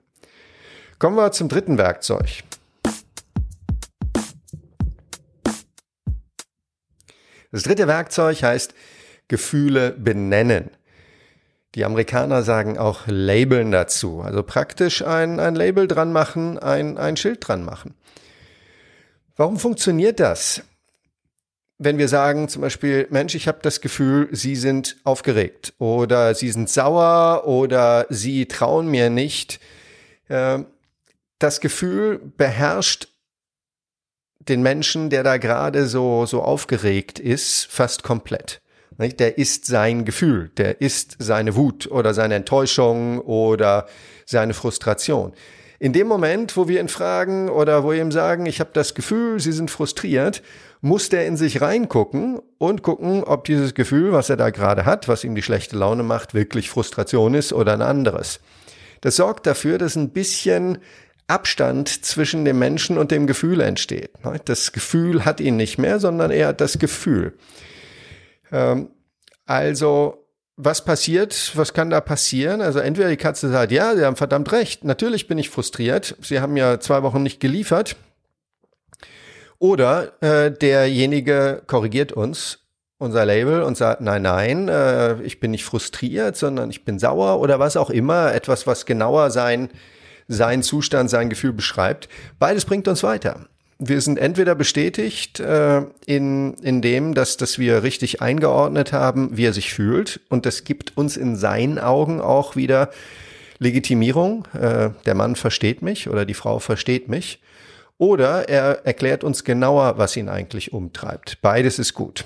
Kommen 1.01 1.17
wir 1.17 1.33
zum 1.33 1.49
dritten 1.49 1.79
Werkzeug. 1.79 2.45
Das 7.53 7.63
dritte 7.63 7.87
Werkzeug 7.87 8.43
heißt 8.43 8.75
Gefühle 9.29 9.93
benennen. 9.93 10.71
Die 11.75 11.85
Amerikaner 11.85 12.43
sagen 12.43 12.77
auch 12.77 13.03
Labeln 13.07 13.71
dazu. 13.71 14.21
Also 14.21 14.43
praktisch 14.43 15.03
ein, 15.03 15.39
ein 15.39 15.55
Label 15.55 15.87
dran 15.87 16.13
machen, 16.13 16.59
ein, 16.59 16.99
ein 16.99 17.17
Schild 17.17 17.47
dran 17.47 17.65
machen. 17.65 17.95
Warum 19.37 19.59
funktioniert 19.59 20.21
das? 20.21 20.63
Wenn 21.79 21.99
wir 21.99 22.09
sagen 22.09 22.49
zum 22.49 22.63
Beispiel, 22.63 23.07
Mensch, 23.11 23.35
ich 23.35 23.49
habe 23.49 23.59
das 23.63 23.81
Gefühl, 23.81 24.29
Sie 24.33 24.57
sind 24.57 24.97
aufgeregt 25.05 25.73
oder 25.79 26.35
Sie 26.35 26.51
sind 26.51 26.69
sauer 26.69 27.47
oder 27.47 28.07
Sie 28.11 28.47
trauen 28.47 28.89
mir 28.89 29.11
nicht. 29.11 29.59
Äh, 30.29 30.61
das 31.39 31.61
Gefühl 31.61 32.21
beherrscht 32.37 33.09
den 34.49 34.63
Menschen, 34.63 35.11
der 35.11 35.23
da 35.23 35.37
gerade 35.37 35.87
so, 35.87 36.27
so 36.27 36.43
aufgeregt 36.43 37.19
ist, 37.19 37.67
fast 37.67 38.03
komplett. 38.03 38.61
Der 38.99 39.39
ist 39.39 39.67
sein 39.67 40.05
Gefühl, 40.05 40.51
der 40.57 40.81
ist 40.81 41.17
seine 41.19 41.57
Wut 41.57 41.91
oder 41.91 42.15
seine 42.15 42.35
Enttäuschung 42.35 43.21
oder 43.21 43.87
seine 44.27 44.55
Frustration. 44.55 45.33
In 45.79 45.93
dem 45.93 46.07
Moment, 46.07 46.57
wo 46.57 46.69
wir 46.69 46.81
ihn 46.81 46.89
fragen 46.89 47.49
oder 47.49 47.83
wo 47.83 47.91
wir 47.91 48.01
ihm 48.01 48.13
sagen, 48.13 48.47
ich 48.47 48.61
habe 48.61 48.71
das 48.73 48.95
Gefühl, 48.95 49.41
Sie 49.41 49.51
sind 49.51 49.71
frustriert, 49.71 50.43
muss 50.81 51.09
der 51.09 51.27
in 51.27 51.37
sich 51.37 51.61
reingucken 51.61 52.41
und 52.59 52.83
gucken, 52.83 53.25
ob 53.25 53.45
dieses 53.45 53.75
Gefühl, 53.75 54.13
was 54.13 54.31
er 54.31 54.37
da 54.37 54.51
gerade 54.51 54.85
hat, 54.85 55.09
was 55.09 55.25
ihm 55.25 55.35
die 55.35 55.43
schlechte 55.43 55.77
Laune 55.77 56.05
macht, 56.05 56.35
wirklich 56.35 56.71
Frustration 56.71 57.35
ist 57.35 57.53
oder 57.53 57.73
ein 57.73 57.83
anderes. 57.83 58.41
Das 59.01 59.17
sorgt 59.17 59.47
dafür, 59.47 59.79
dass 59.79 59.97
ein 59.97 60.11
bisschen 60.11 60.79
Abstand 61.27 62.05
zwischen 62.05 62.45
dem 62.45 62.59
Menschen 62.59 62.99
und 62.99 63.11
dem 63.11 63.27
Gefühl 63.27 63.61
entsteht. 63.61 64.11
Das 64.45 64.73
Gefühl 64.73 65.25
hat 65.25 65.41
ihn 65.41 65.57
nicht 65.57 65.79
mehr, 65.79 65.99
sondern 66.01 66.31
er 66.31 66.49
hat 66.49 66.61
das 66.61 66.79
Gefühl. 66.79 67.35
Ähm, 68.51 68.91
also, 69.47 70.23
was 70.57 70.85
passiert? 70.85 71.53
Was 71.55 71.73
kann 71.73 71.91
da 71.91 72.01
passieren? 72.01 72.61
Also 72.61 72.79
entweder 72.79 73.09
die 73.09 73.17
Katze 73.17 73.51
sagt, 73.51 73.73
ja, 73.73 73.97
Sie 73.97 74.05
haben 74.05 74.17
verdammt 74.17 74.53
recht. 74.53 74.85
Natürlich 74.85 75.27
bin 75.27 75.39
ich 75.39 75.51
frustriert. 75.51 76.17
Sie 76.21 76.41
haben 76.41 76.57
ja 76.57 76.79
zwei 76.79 77.03
Wochen 77.03 77.23
nicht 77.23 77.41
geliefert. 77.41 77.97
Oder 79.59 80.21
äh, 80.23 80.51
derjenige 80.51 81.63
korrigiert 81.67 82.13
uns, 82.13 82.59
unser 82.99 83.25
Label, 83.25 83.63
und 83.63 83.77
sagt, 83.77 84.01
nein, 84.01 84.23
nein, 84.23 84.69
äh, 84.69 85.23
ich 85.23 85.41
bin 85.41 85.53
nicht 85.53 85.65
frustriert, 85.65 86.37
sondern 86.37 86.69
ich 86.71 86.85
bin 86.85 86.99
sauer 86.99 87.41
oder 87.41 87.59
was 87.59 87.77
auch 87.77 87.89
immer. 87.89 88.35
Etwas, 88.35 88.67
was 88.67 88.87
genauer 88.87 89.31
sein, 89.31 89.71
sein 90.29 90.63
Zustand, 90.63 91.11
sein 91.11 91.31
Gefühl 91.31 91.53
beschreibt. 91.53 92.09
Beides 92.39 92.65
bringt 92.65 92.89
uns 92.89 93.03
weiter 93.03 93.47
wir 93.85 94.01
sind 94.01 94.19
entweder 94.19 94.55
bestätigt 94.55 95.41
äh, 95.41 95.83
in, 96.07 96.55
in 96.55 96.83
dem, 96.83 97.15
dass, 97.15 97.37
dass 97.37 97.59
wir 97.59 97.83
richtig 97.83 98.23
eingeordnet 98.23 98.93
haben, 98.93 99.37
wie 99.37 99.47
er 99.47 99.53
sich 99.53 99.75
fühlt. 99.75 100.21
Und 100.29 100.47
das 100.47 100.65
gibt 100.65 100.97
uns 100.97 101.17
in 101.17 101.37
seinen 101.37 101.79
Augen 101.79 102.21
auch 102.21 102.55
wieder 102.55 102.91
Legitimierung. 103.59 104.47
Äh, 104.55 104.91
der 105.05 105.15
Mann 105.15 105.35
versteht 105.35 105.83
mich 105.83 106.09
oder 106.09 106.25
die 106.25 106.35
Frau 106.35 106.61
versteht 106.61 107.09
mich. 107.09 107.41
Oder 107.99 108.49
er 108.49 108.87
erklärt 108.87 109.25
uns 109.25 109.45
genauer, 109.45 109.99
was 109.99 110.17
ihn 110.17 110.29
eigentlich 110.29 110.73
umtreibt. 110.73 111.39
Beides 111.43 111.79
ist 111.79 111.95
gut. 111.95 112.25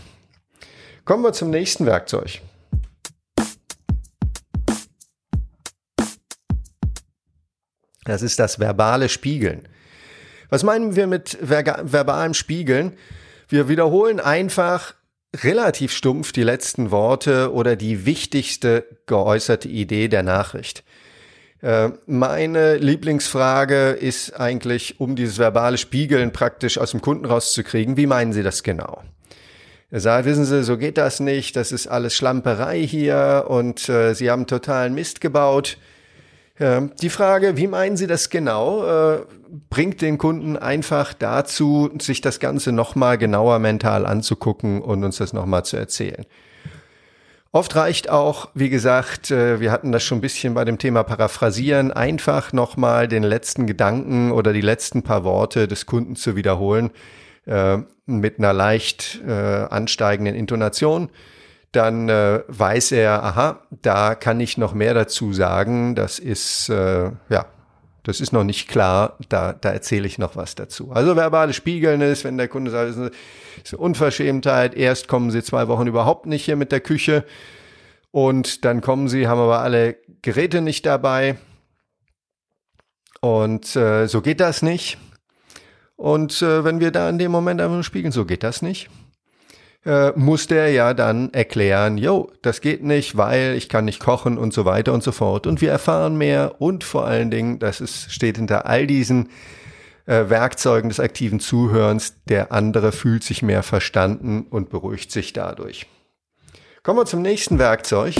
Kommen 1.04 1.22
wir 1.22 1.32
zum 1.32 1.50
nächsten 1.50 1.86
Werkzeug. 1.86 2.40
Das 8.06 8.22
ist 8.22 8.38
das 8.38 8.58
verbale 8.58 9.08
Spiegeln. 9.08 9.68
Was 10.48 10.62
meinen 10.62 10.96
wir 10.96 11.06
mit 11.06 11.38
ver 11.42 11.82
verbalem 11.82 12.34
Spiegeln? 12.34 12.92
Wir 13.48 13.68
wiederholen 13.68 14.20
einfach 14.20 14.94
relativ 15.42 15.92
stumpf 15.92 16.32
die 16.32 16.42
letzten 16.42 16.90
Worte 16.90 17.52
oder 17.52 17.76
die 17.76 18.06
wichtigste 18.06 18.84
geäußerte 19.06 19.68
Idee 19.68 20.08
der 20.08 20.22
Nachricht. 20.22 20.84
Äh, 21.62 21.90
meine 22.06 22.76
Lieblingsfrage 22.76 23.90
ist 23.90 24.38
eigentlich, 24.38 25.00
um 25.00 25.16
dieses 25.16 25.38
verbale 25.38 25.78
Spiegeln 25.78 26.32
praktisch 26.32 26.78
aus 26.78 26.92
dem 26.92 27.00
Kunden 27.00 27.24
rauszukriegen, 27.24 27.96
wie 27.96 28.06
meinen 28.06 28.32
Sie 28.32 28.42
das 28.42 28.62
genau? 28.62 29.02
Er 29.90 30.00
sagt, 30.00 30.26
wissen 30.26 30.44
Sie, 30.44 30.64
so 30.64 30.76
geht 30.76 30.98
das 30.98 31.20
nicht, 31.20 31.56
das 31.56 31.72
ist 31.72 31.86
alles 31.86 32.14
Schlamperei 32.14 32.82
hier 32.82 33.46
und 33.48 33.88
äh, 33.88 34.14
Sie 34.14 34.30
haben 34.30 34.46
totalen 34.46 34.94
Mist 34.94 35.20
gebaut. 35.20 35.78
Ja, 36.58 36.80
die 36.80 37.10
Frage, 37.10 37.58
wie 37.58 37.66
meinen 37.66 37.98
Sie 37.98 38.06
das 38.06 38.30
genau, 38.30 38.86
äh, 38.86 39.20
bringt 39.68 40.00
den 40.00 40.16
Kunden 40.16 40.56
einfach 40.56 41.12
dazu, 41.12 41.90
sich 42.00 42.22
das 42.22 42.40
Ganze 42.40 42.72
nochmal 42.72 43.18
genauer 43.18 43.58
mental 43.58 44.06
anzugucken 44.06 44.80
und 44.80 45.04
uns 45.04 45.18
das 45.18 45.34
nochmal 45.34 45.66
zu 45.66 45.76
erzählen. 45.76 46.24
Oft 47.52 47.76
reicht 47.76 48.08
auch, 48.08 48.48
wie 48.54 48.70
gesagt, 48.70 49.30
äh, 49.30 49.60
wir 49.60 49.70
hatten 49.70 49.92
das 49.92 50.02
schon 50.02 50.18
ein 50.18 50.22
bisschen 50.22 50.54
bei 50.54 50.64
dem 50.64 50.78
Thema 50.78 51.04
Paraphrasieren, 51.04 51.92
einfach 51.92 52.54
nochmal 52.54 53.06
den 53.06 53.22
letzten 53.22 53.66
Gedanken 53.66 54.30
oder 54.30 54.54
die 54.54 54.62
letzten 54.62 55.02
paar 55.02 55.24
Worte 55.24 55.68
des 55.68 55.84
Kunden 55.84 56.16
zu 56.16 56.36
wiederholen 56.36 56.90
äh, 57.44 57.78
mit 58.06 58.38
einer 58.38 58.52
leicht 58.52 59.20
ansteigenden 59.26 60.36
Intonation 60.36 61.10
dann 61.76 62.08
äh, 62.08 62.42
weiß 62.48 62.92
er, 62.92 63.22
aha, 63.22 63.60
da 63.70 64.14
kann 64.14 64.40
ich 64.40 64.56
noch 64.56 64.72
mehr 64.72 64.94
dazu 64.94 65.34
sagen. 65.34 65.94
Das 65.94 66.18
ist, 66.18 66.70
äh, 66.70 67.10
ja, 67.28 67.46
das 68.02 68.20
ist 68.20 68.32
noch 68.32 68.44
nicht 68.44 68.66
klar, 68.66 69.18
da, 69.28 69.52
da 69.52 69.70
erzähle 69.70 70.06
ich 70.06 70.16
noch 70.16 70.36
was 70.36 70.54
dazu. 70.54 70.92
Also 70.92 71.16
verbale 71.16 71.52
Spiegeln 71.52 72.00
ist, 72.00 72.24
wenn 72.24 72.38
der 72.38 72.48
Kunde 72.48 72.70
sagt, 72.70 72.90
es 72.90 72.96
ist 72.96 73.74
eine 73.74 73.82
Unverschämtheit, 73.82 74.74
erst 74.74 75.06
kommen 75.06 75.30
sie 75.30 75.42
zwei 75.42 75.68
Wochen 75.68 75.86
überhaupt 75.86 76.24
nicht 76.24 76.46
hier 76.46 76.56
mit 76.56 76.72
der 76.72 76.80
Küche 76.80 77.24
und 78.10 78.64
dann 78.64 78.80
kommen 78.80 79.08
sie, 79.08 79.28
haben 79.28 79.40
aber 79.40 79.58
alle 79.58 79.96
Geräte 80.22 80.62
nicht 80.62 80.86
dabei 80.86 81.36
und 83.20 83.76
äh, 83.76 84.06
so 84.06 84.22
geht 84.22 84.40
das 84.40 84.62
nicht. 84.62 84.96
Und 85.96 86.40
äh, 86.42 86.64
wenn 86.64 86.80
wir 86.80 86.90
da 86.90 87.08
in 87.10 87.18
dem 87.18 87.32
Moment 87.32 87.60
einfach 87.60 87.82
spiegeln, 87.82 88.12
so 88.12 88.24
geht 88.24 88.42
das 88.42 88.62
nicht 88.62 88.88
äh, 89.86 90.12
muss 90.16 90.48
der 90.48 90.70
ja 90.72 90.94
dann 90.94 91.32
erklären, 91.32 91.96
jo, 91.96 92.32
das 92.42 92.60
geht 92.60 92.82
nicht, 92.82 93.16
weil 93.16 93.54
ich 93.54 93.68
kann 93.68 93.84
nicht 93.84 94.00
kochen 94.00 94.36
und 94.36 94.52
so 94.52 94.64
weiter 94.64 94.92
und 94.92 95.02
so 95.02 95.12
fort. 95.12 95.46
Und 95.46 95.60
wir 95.60 95.70
erfahren 95.70 96.18
mehr 96.18 96.60
und 96.60 96.82
vor 96.82 97.06
allen 97.06 97.30
Dingen, 97.30 97.60
das 97.60 97.80
ist, 97.80 98.12
steht 98.12 98.36
hinter 98.36 98.66
all 98.66 98.88
diesen 98.88 99.28
äh, 100.06 100.28
Werkzeugen 100.28 100.88
des 100.88 100.98
aktiven 100.98 101.38
Zuhörens, 101.38 102.14
der 102.28 102.50
andere 102.50 102.90
fühlt 102.90 103.22
sich 103.22 103.42
mehr 103.42 103.62
verstanden 103.62 104.46
und 104.50 104.70
beruhigt 104.70 105.12
sich 105.12 105.32
dadurch. 105.32 105.86
Kommen 106.82 106.98
wir 106.98 107.06
zum 107.06 107.22
nächsten 107.22 107.60
Werkzeug. 107.60 108.16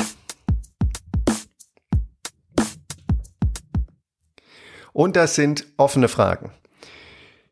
Und 4.93 5.17
das 5.17 5.35
sind 5.35 5.67
offene 5.77 6.09
Fragen. 6.09 6.53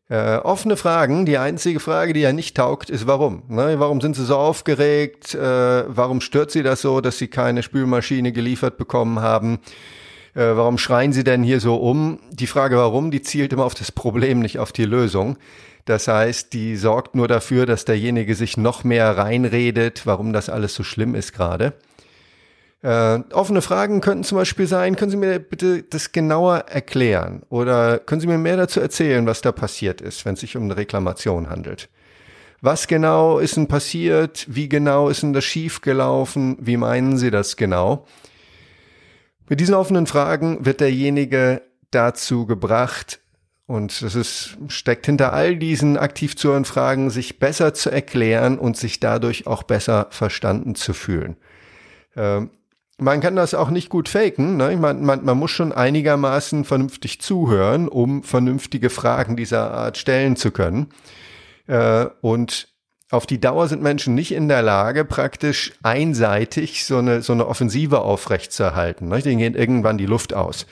Äh, 0.07 0.37
offene 0.37 0.77
Fragen. 0.77 1.25
Die 1.25 1.39
einzige 1.39 1.79
Frage, 1.79 2.13
die 2.13 2.19
ja 2.19 2.31
nicht 2.31 2.55
taugt, 2.55 2.91
ist 2.91 3.07
warum. 3.07 3.41
Ne? 3.47 3.79
Warum 3.79 4.01
sind 4.01 4.15
sie 4.15 4.25
so 4.25 4.37
aufgeregt? 4.37 5.33
Äh, 5.33 5.39
warum 5.39 6.21
stört 6.21 6.51
sie 6.51 6.61
das 6.61 6.81
so, 6.81 7.01
dass 7.01 7.17
sie 7.17 7.27
keine 7.27 7.63
Spülmaschine 7.63 8.31
geliefert 8.31 8.77
bekommen 8.77 9.21
haben? 9.21 9.59
Äh, 10.35 10.55
warum 10.55 10.77
schreien 10.77 11.11
sie 11.11 11.23
denn 11.23 11.41
hier 11.41 11.59
so 11.59 11.77
um? 11.77 12.19
Die 12.29 12.45
Frage 12.45 12.77
warum, 12.77 13.09
die 13.09 13.23
zielt 13.23 13.51
immer 13.51 13.65
auf 13.65 13.73
das 13.73 13.91
Problem, 13.91 14.39
nicht 14.39 14.59
auf 14.59 14.71
die 14.71 14.85
Lösung. 14.85 15.37
Das 15.85 16.07
heißt, 16.07 16.53
die 16.53 16.75
sorgt 16.75 17.15
nur 17.15 17.27
dafür, 17.27 17.65
dass 17.65 17.85
derjenige 17.85 18.35
sich 18.35 18.57
noch 18.57 18.83
mehr 18.83 19.17
reinredet, 19.17 20.05
warum 20.05 20.33
das 20.33 20.49
alles 20.49 20.75
so 20.75 20.83
schlimm 20.83 21.15
ist 21.15 21.33
gerade. 21.33 21.73
Äh, 22.85 23.23
offene 23.33 23.63
Fragen 23.63 23.99
könnten 23.99 24.23
zum 24.23 24.37
Beispiel 24.37 24.67
sein, 24.67 24.95
können 24.95 25.09
Sie 25.09 25.17
mir 25.17 25.39
bitte 25.39 25.81
das 25.81 26.11
genauer 26.11 26.65
erklären 26.67 27.41
oder 27.49 27.97
können 27.97 28.21
Sie 28.21 28.27
mir 28.27 28.37
mehr 28.37 28.57
dazu 28.57 28.79
erzählen, 28.79 29.25
was 29.25 29.41
da 29.41 29.51
passiert 29.51 30.01
ist, 30.01 30.23
wenn 30.23 30.35
es 30.35 30.41
sich 30.41 30.55
um 30.55 30.65
eine 30.65 30.77
Reklamation 30.77 31.49
handelt? 31.49 31.89
Was 32.61 32.85
genau 32.85 33.39
ist 33.39 33.57
denn 33.57 33.67
passiert? 33.67 34.45
Wie 34.47 34.69
genau 34.69 35.09
ist 35.09 35.23
denn 35.23 35.33
das 35.33 35.45
schiefgelaufen? 35.45 36.57
Wie 36.59 36.77
meinen 36.77 37.17
Sie 37.17 37.31
das 37.31 37.57
genau? 37.57 38.05
Mit 39.49 39.61
diesen 39.61 39.73
offenen 39.73 40.05
Fragen 40.05 40.63
wird 40.63 40.79
derjenige 40.79 41.63
dazu 41.89 42.45
gebracht, 42.45 43.19
und 43.65 43.99
das 44.03 44.13
ist, 44.13 44.59
steckt 44.67 45.07
hinter 45.07 45.33
all 45.33 45.55
diesen 45.55 45.97
aktiv 45.97 46.37
zu 46.37 46.49
hören 46.49 46.65
Fragen, 46.65 47.09
sich 47.09 47.39
besser 47.39 47.73
zu 47.73 47.89
erklären 47.89 48.59
und 48.59 48.77
sich 48.77 48.99
dadurch 48.99 49.47
auch 49.47 49.63
besser 49.63 50.05
verstanden 50.11 50.75
zu 50.75 50.93
fühlen. 50.93 51.37
Ähm, 52.15 52.51
man 52.97 53.19
kann 53.19 53.35
das 53.35 53.53
auch 53.53 53.69
nicht 53.69 53.89
gut 53.89 54.07
faken. 54.07 54.57
Ne? 54.57 54.75
Man, 54.77 55.03
man, 55.03 55.25
man 55.25 55.37
muss 55.37 55.51
schon 55.51 55.71
einigermaßen 55.71 56.63
vernünftig 56.63 57.21
zuhören, 57.21 57.87
um 57.87 58.23
vernünftige 58.23 58.89
Fragen 58.89 59.35
dieser 59.35 59.71
Art 59.71 59.97
stellen 59.97 60.35
zu 60.35 60.51
können. 60.51 60.87
Äh, 61.67 62.05
und 62.21 62.69
auf 63.11 63.25
die 63.25 63.39
Dauer 63.39 63.67
sind 63.67 63.81
Menschen 63.81 64.15
nicht 64.15 64.31
in 64.31 64.47
der 64.47 64.61
Lage, 64.61 65.05
praktisch 65.05 65.73
einseitig 65.83 66.85
so 66.85 66.97
eine, 66.97 67.21
so 67.21 67.33
eine 67.33 67.47
Offensive 67.47 68.01
aufrechtzuerhalten. 68.01 69.09
Ne? 69.09 69.19
Denen 69.21 69.39
geht 69.39 69.55
irgendwann 69.55 69.97
die 69.97 70.05
Luft 70.05 70.33
aus. 70.33 70.65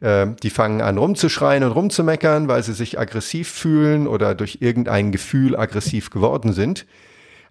Äh, 0.00 0.28
die 0.42 0.50
fangen 0.50 0.82
an 0.82 0.98
rumzuschreien 0.98 1.64
und 1.64 1.72
rumzumeckern, 1.72 2.46
weil 2.46 2.62
sie 2.62 2.74
sich 2.74 2.98
aggressiv 2.98 3.48
fühlen 3.48 4.06
oder 4.06 4.34
durch 4.34 4.58
irgendein 4.60 5.12
Gefühl 5.12 5.56
aggressiv 5.56 6.10
geworden 6.10 6.52
sind. 6.52 6.86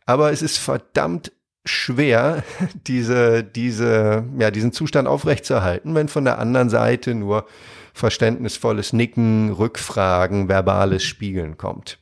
Aber 0.06 0.32
es 0.32 0.42
ist 0.42 0.58
verdammt 0.58 1.32
schwer, 1.66 2.44
diese, 2.88 3.44
diese, 3.44 4.24
ja, 4.38 4.52
diesen 4.52 4.72
Zustand 4.72 5.08
aufrechtzuerhalten, 5.08 5.96
wenn 5.96 6.08
von 6.08 6.26
der 6.26 6.40
anderen 6.40 6.70
Seite 6.70 7.16
nur 7.16 7.46
verständnisvolles 7.94 8.94
Nicken, 8.94 9.52
Rückfragen, 9.52 10.50
verbales 10.50 11.04
Spiegeln 11.04 11.58
kommt. 11.58 12.00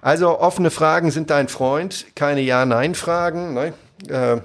Also 0.00 0.38
offene 0.40 0.70
Fragen 0.70 1.10
sind 1.10 1.30
dein 1.30 1.48
Freund, 1.48 2.06
keine 2.14 2.40
Ja-Nein-Fragen. 2.40 3.52
Ne? 3.54 3.74
Äh, 4.08 4.40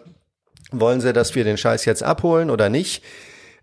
wollen 0.71 0.99
sie, 0.99 1.13
dass 1.13 1.35
wir 1.35 1.43
den 1.43 1.57
Scheiß 1.57 1.85
jetzt 1.85 2.03
abholen 2.03 2.49
oder 2.49 2.69
nicht? 2.69 3.03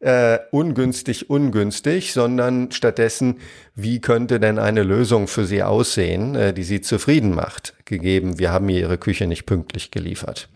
Äh, 0.00 0.38
ungünstig, 0.50 1.28
ungünstig, 1.28 2.14
sondern 2.14 2.72
stattdessen, 2.72 3.36
wie 3.74 4.00
könnte 4.00 4.40
denn 4.40 4.58
eine 4.58 4.82
Lösung 4.82 5.28
für 5.28 5.44
sie 5.44 5.62
aussehen, 5.62 6.34
äh, 6.34 6.54
die 6.54 6.62
sie 6.62 6.80
zufrieden 6.80 7.34
macht, 7.34 7.74
gegeben, 7.84 8.38
wir 8.38 8.50
haben 8.50 8.70
ihr 8.70 8.80
ihre 8.80 8.96
Küche 8.96 9.26
nicht 9.26 9.44
pünktlich 9.44 9.90
geliefert. 9.90 10.48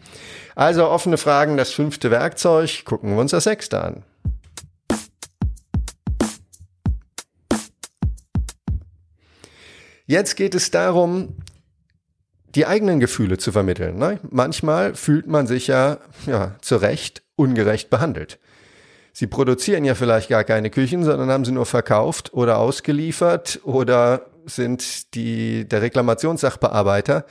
Also 0.54 0.88
offene 0.88 1.18
Fragen, 1.18 1.58
das 1.58 1.72
fünfte 1.72 2.10
Werkzeug, 2.10 2.86
gucken 2.86 3.10
wir 3.10 3.18
uns 3.18 3.32
das 3.32 3.44
sechste 3.44 3.82
an. 3.82 4.02
Jetzt 10.06 10.36
geht 10.36 10.54
es 10.54 10.70
darum, 10.70 11.36
die 12.54 12.64
eigenen 12.64 12.98
Gefühle 12.98 13.36
zu 13.36 13.52
vermitteln. 13.52 13.98
Ne? 13.98 14.20
Manchmal 14.30 14.94
fühlt 14.94 15.26
man 15.26 15.46
sich 15.46 15.66
ja, 15.66 15.98
ja 16.26 16.56
zu 16.62 16.76
Recht 16.76 17.22
ungerecht 17.36 17.90
behandelt. 17.90 18.38
Sie 19.16 19.28
produzieren 19.28 19.84
ja 19.84 19.94
vielleicht 19.94 20.28
gar 20.28 20.42
keine 20.42 20.70
Küchen, 20.70 21.04
sondern 21.04 21.30
haben 21.30 21.44
sie 21.44 21.52
nur 21.52 21.66
verkauft 21.66 22.34
oder 22.34 22.58
ausgeliefert 22.58 23.60
oder 23.62 24.26
sind 24.44 25.14
die, 25.14 25.68
der 25.68 25.82
Reklamationssachbearbeiter, 25.82 27.24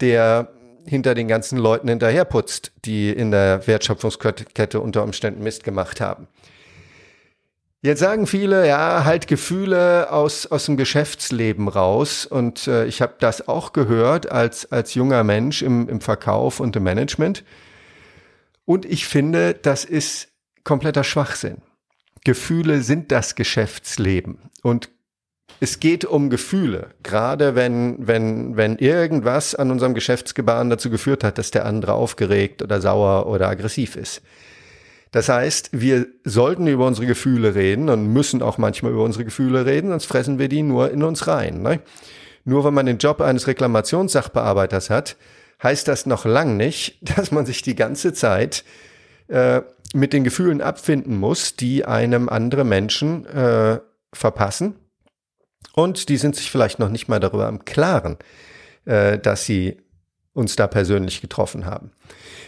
der 0.00 0.48
hinter 0.86 1.14
den 1.14 1.28
ganzen 1.28 1.58
Leuten 1.58 1.88
hinterherputzt, 1.88 2.72
die 2.86 3.10
in 3.10 3.30
der 3.30 3.66
Wertschöpfungskette 3.66 4.80
unter 4.80 5.02
Umständen 5.02 5.42
Mist 5.42 5.62
gemacht 5.62 6.00
haben. 6.00 6.26
Jetzt 7.82 8.00
sagen 8.00 8.26
viele, 8.26 8.66
ja, 8.66 9.04
halt 9.04 9.26
Gefühle 9.26 10.10
aus, 10.10 10.46
aus 10.46 10.64
dem 10.64 10.78
Geschäftsleben 10.78 11.68
raus. 11.68 12.24
Und 12.24 12.66
äh, 12.66 12.86
ich 12.86 13.02
habe 13.02 13.16
das 13.20 13.46
auch 13.46 13.74
gehört 13.74 14.32
als, 14.32 14.72
als 14.72 14.94
junger 14.94 15.22
Mensch 15.22 15.60
im, 15.60 15.86
im 15.90 16.00
Verkauf 16.00 16.60
und 16.60 16.74
im 16.76 16.82
Management. 16.82 17.44
Und 18.64 18.86
ich 18.86 19.06
finde, 19.06 19.52
das 19.52 19.84
ist 19.84 20.28
kompletter 20.64 21.04
Schwachsinn. 21.04 21.58
Gefühle 22.24 22.82
sind 22.82 23.12
das 23.12 23.34
Geschäftsleben. 23.34 24.38
Und 24.62 24.90
es 25.60 25.78
geht 25.78 26.04
um 26.04 26.30
Gefühle, 26.30 26.88
gerade 27.02 27.54
wenn, 27.54 28.06
wenn, 28.06 28.56
wenn 28.56 28.76
irgendwas 28.76 29.54
an 29.54 29.70
unserem 29.70 29.94
Geschäftsgebaren 29.94 30.70
dazu 30.70 30.90
geführt 30.90 31.22
hat, 31.22 31.38
dass 31.38 31.50
der 31.50 31.66
andere 31.66 31.92
aufgeregt 31.92 32.62
oder 32.62 32.80
sauer 32.80 33.26
oder 33.26 33.48
aggressiv 33.48 33.96
ist. 33.96 34.22
Das 35.12 35.28
heißt, 35.28 35.70
wir 35.72 36.08
sollten 36.24 36.66
über 36.66 36.86
unsere 36.86 37.06
Gefühle 37.06 37.54
reden 37.54 37.88
und 37.88 38.12
müssen 38.12 38.42
auch 38.42 38.58
manchmal 38.58 38.90
über 38.90 39.04
unsere 39.04 39.24
Gefühle 39.24 39.64
reden, 39.64 39.90
sonst 39.90 40.06
fressen 40.06 40.40
wir 40.40 40.48
die 40.48 40.62
nur 40.62 40.90
in 40.90 41.04
uns 41.04 41.28
rein. 41.28 41.62
Ne? 41.62 41.80
Nur 42.44 42.64
wenn 42.64 42.74
man 42.74 42.86
den 42.86 42.98
Job 42.98 43.20
eines 43.20 43.46
Reklamationssachbearbeiters 43.46 44.90
hat, 44.90 45.16
heißt 45.62 45.86
das 45.86 46.06
noch 46.06 46.24
lang 46.24 46.56
nicht, 46.56 46.98
dass 47.16 47.30
man 47.30 47.46
sich 47.46 47.62
die 47.62 47.76
ganze 47.76 48.12
Zeit 48.12 48.64
äh, 49.28 49.62
mit 49.94 50.12
den 50.12 50.24
Gefühlen 50.24 50.60
abfinden 50.60 51.16
muss, 51.16 51.56
die 51.56 51.84
einem 51.84 52.28
andere 52.28 52.64
Menschen 52.64 53.26
äh, 53.26 53.80
verpassen. 54.12 54.74
Und 55.72 56.08
die 56.08 56.16
sind 56.16 56.36
sich 56.36 56.50
vielleicht 56.50 56.78
noch 56.78 56.88
nicht 56.88 57.08
mal 57.08 57.20
darüber 57.20 57.48
im 57.48 57.64
Klaren, 57.64 58.18
äh, 58.84 59.18
dass 59.18 59.44
sie 59.44 59.78
uns 60.32 60.56
da 60.56 60.66
persönlich 60.66 61.20
getroffen 61.20 61.64
haben. 61.64 61.92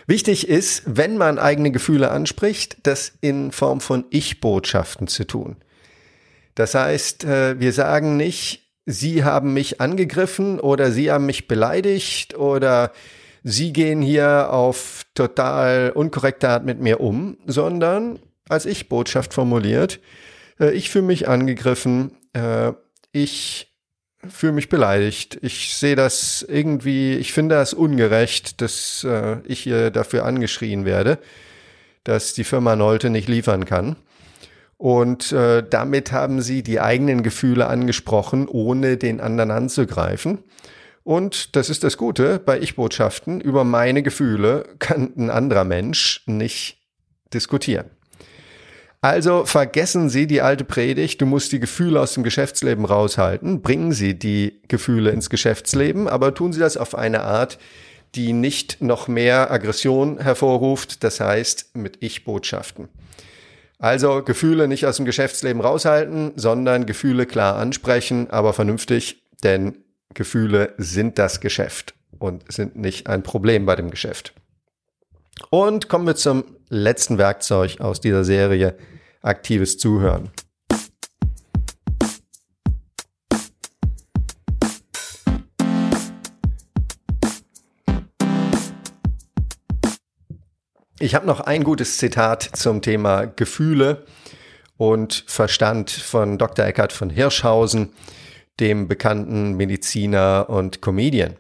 Wichtig 0.07 0.49
ist, 0.49 0.83
wenn 0.87 1.17
man 1.17 1.39
eigene 1.39 1.71
Gefühle 1.71 2.11
anspricht, 2.11 2.79
das 2.83 3.13
in 3.21 3.53
Form 3.53 3.81
von 3.81 4.05
Ich-Botschaften 4.11 5.09
zu 5.09 5.27
tun. 5.27 5.57
Das 6.55 6.75
heißt, 6.75 7.25
äh, 7.25 7.59
wir 7.61 7.73
sagen 7.73 8.17
nicht, 8.17 8.63
Sie 8.87 9.25
haben 9.25 9.53
mich 9.53 9.81
angegriffen 9.81 10.61
oder 10.61 10.93
Sie 10.93 11.11
haben 11.11 11.27
mich 11.27 11.49
beleidigt 11.49 12.37
oder 12.37 12.93
Sie 13.49 13.73
gehen 13.73 14.03
hier 14.03 14.53
auf 14.53 15.05
total 15.15 15.93
unkorrekte 15.95 16.49
Art 16.49 16.65
mit 16.65 16.81
mir 16.81 16.99
um, 16.99 17.37
sondern 17.47 18.19
als 18.49 18.67
Ich-Botschaft 18.67 19.33
formuliert, 19.33 20.01
äh, 20.59 20.73
ich 20.73 20.91
fühle 20.91 21.05
mich 21.05 21.29
angegriffen, 21.29 22.11
äh, 22.33 22.73
ich 23.13 23.73
fühle 24.29 24.53
mich 24.53 24.69
beleidigt. 24.69 25.39
Ich 25.43 25.77
sehe 25.77 25.95
das 25.95 26.45
irgendwie, 26.49 27.15
ich 27.15 27.33
finde 27.33 27.55
das 27.55 27.73
ungerecht, 27.73 28.61
dass 28.63 29.05
äh, 29.05 29.37
ich 29.45 29.61
hier 29.61 29.93
dafür 29.93 30.25
angeschrien 30.25 30.85
werde, 30.85 31.21
dass 32.03 32.35
die 32.35 32.43
Firma 32.43 32.75
Nolte 32.75 33.11
nicht 33.11 33.29
liefern 33.29 33.65
kann. 33.65 33.95
Und 34.77 35.31
äh, 35.31 35.63
damit 35.63 36.11
haben 36.11 36.43
sie 36.43 36.65
die 36.65 36.81
eigenen 36.81 37.23
Gefühle 37.23 37.69
angesprochen, 37.69 38.49
ohne 38.49 38.97
den 38.97 39.21
anderen 39.21 39.53
anzugreifen. 39.53 40.39
Und 41.07 41.55
das 41.55 41.71
ist 41.71 41.85
das 41.85 41.99
Gute 41.99 42.41
bei 42.41 42.59
Ich-Botschaften. 42.59 43.41
Über 43.41 43.63
meine 43.63 44.03
Gefühle 44.03 44.65
kann 44.81 45.13
ein 45.17 45.31
anderer 45.31 45.63
Mensch 45.63 46.25
nicht 46.27 46.79
diskutieren. 47.33 47.87
Also 49.03 49.45
vergessen 49.45 50.09
Sie 50.09 50.27
die 50.27 50.43
alte 50.43 50.65
Predigt, 50.65 51.21
du 51.21 51.27
musst 51.27 51.53
die 51.53 51.61
Gefühle 51.61 52.01
aus 52.01 52.15
dem 52.15 52.25
Geschäftsleben 52.25 52.85
raushalten. 52.85 53.63
Bringen 53.63 53.93
Sie 53.93 54.19
die 54.19 54.61
Gefühle 54.67 55.11
ins 55.11 55.31
Geschäftsleben, 55.31 56.09
aber 56.09 56.35
tun 56.35 56.53
Sie 56.53 56.59
das 56.59 56.77
auf 56.77 56.97
eine 56.97 57.23
Art, 57.23 57.61
die 58.17 58.33
nicht 58.33 58.83
noch 58.83 59.07
mehr 59.07 59.53
Aggression 59.53 60.19
hervorruft, 60.19 61.05
das 61.05 61.21
heißt 61.21 61.77
mit 61.77 61.99
Ich-Botschaften. 62.01 62.89
Also 63.79 64.25
Gefühle 64.25 64.67
nicht 64.67 64.87
aus 64.87 64.97
dem 64.97 65.05
Geschäftsleben 65.05 65.63
raushalten, 65.63 66.33
sondern 66.35 66.85
Gefühle 66.85 67.27
klar 67.27 67.59
ansprechen, 67.59 68.29
aber 68.29 68.53
vernünftig, 68.53 69.23
denn 69.45 69.85
Gefühle 70.15 70.75
sind 70.79 71.19
das 71.19 71.41
Geschäft 71.41 71.95
und 72.19 72.51
sind 72.51 72.77
nicht 72.77 73.07
ein 73.09 73.23
Problem 73.23 73.67
bei 73.67 73.77
dem 73.77 73.91
Geschäft. 73.91 74.35
Und 75.51 75.89
kommen 75.89 76.07
wir 76.07 76.17
zum 76.17 76.45
letzten 76.69 77.19
Werkzeug 77.19 77.81
aus 77.81 78.01
dieser 78.01 78.25
Serie, 78.25 78.77
aktives 79.23 79.79
Zuhören. 79.79 80.31
Ich 90.99 91.15
habe 91.15 91.27
noch 91.27 91.41
ein 91.41 91.63
gutes 91.63 91.99
Zitat 91.99 92.43
zum 92.43 92.81
Thema 92.81 93.27
Gefühle 93.27 94.07
und 94.79 95.25
Verstand 95.27 95.91
von 95.91 96.39
Dr. 96.39 96.65
Eckhard 96.65 96.93
von 96.93 97.11
Hirschhausen, 97.11 97.93
dem 98.61 98.89
bekannten 98.89 99.57
Mediziner 99.57 100.47
und 100.49 100.81
Comedian. 100.81 101.37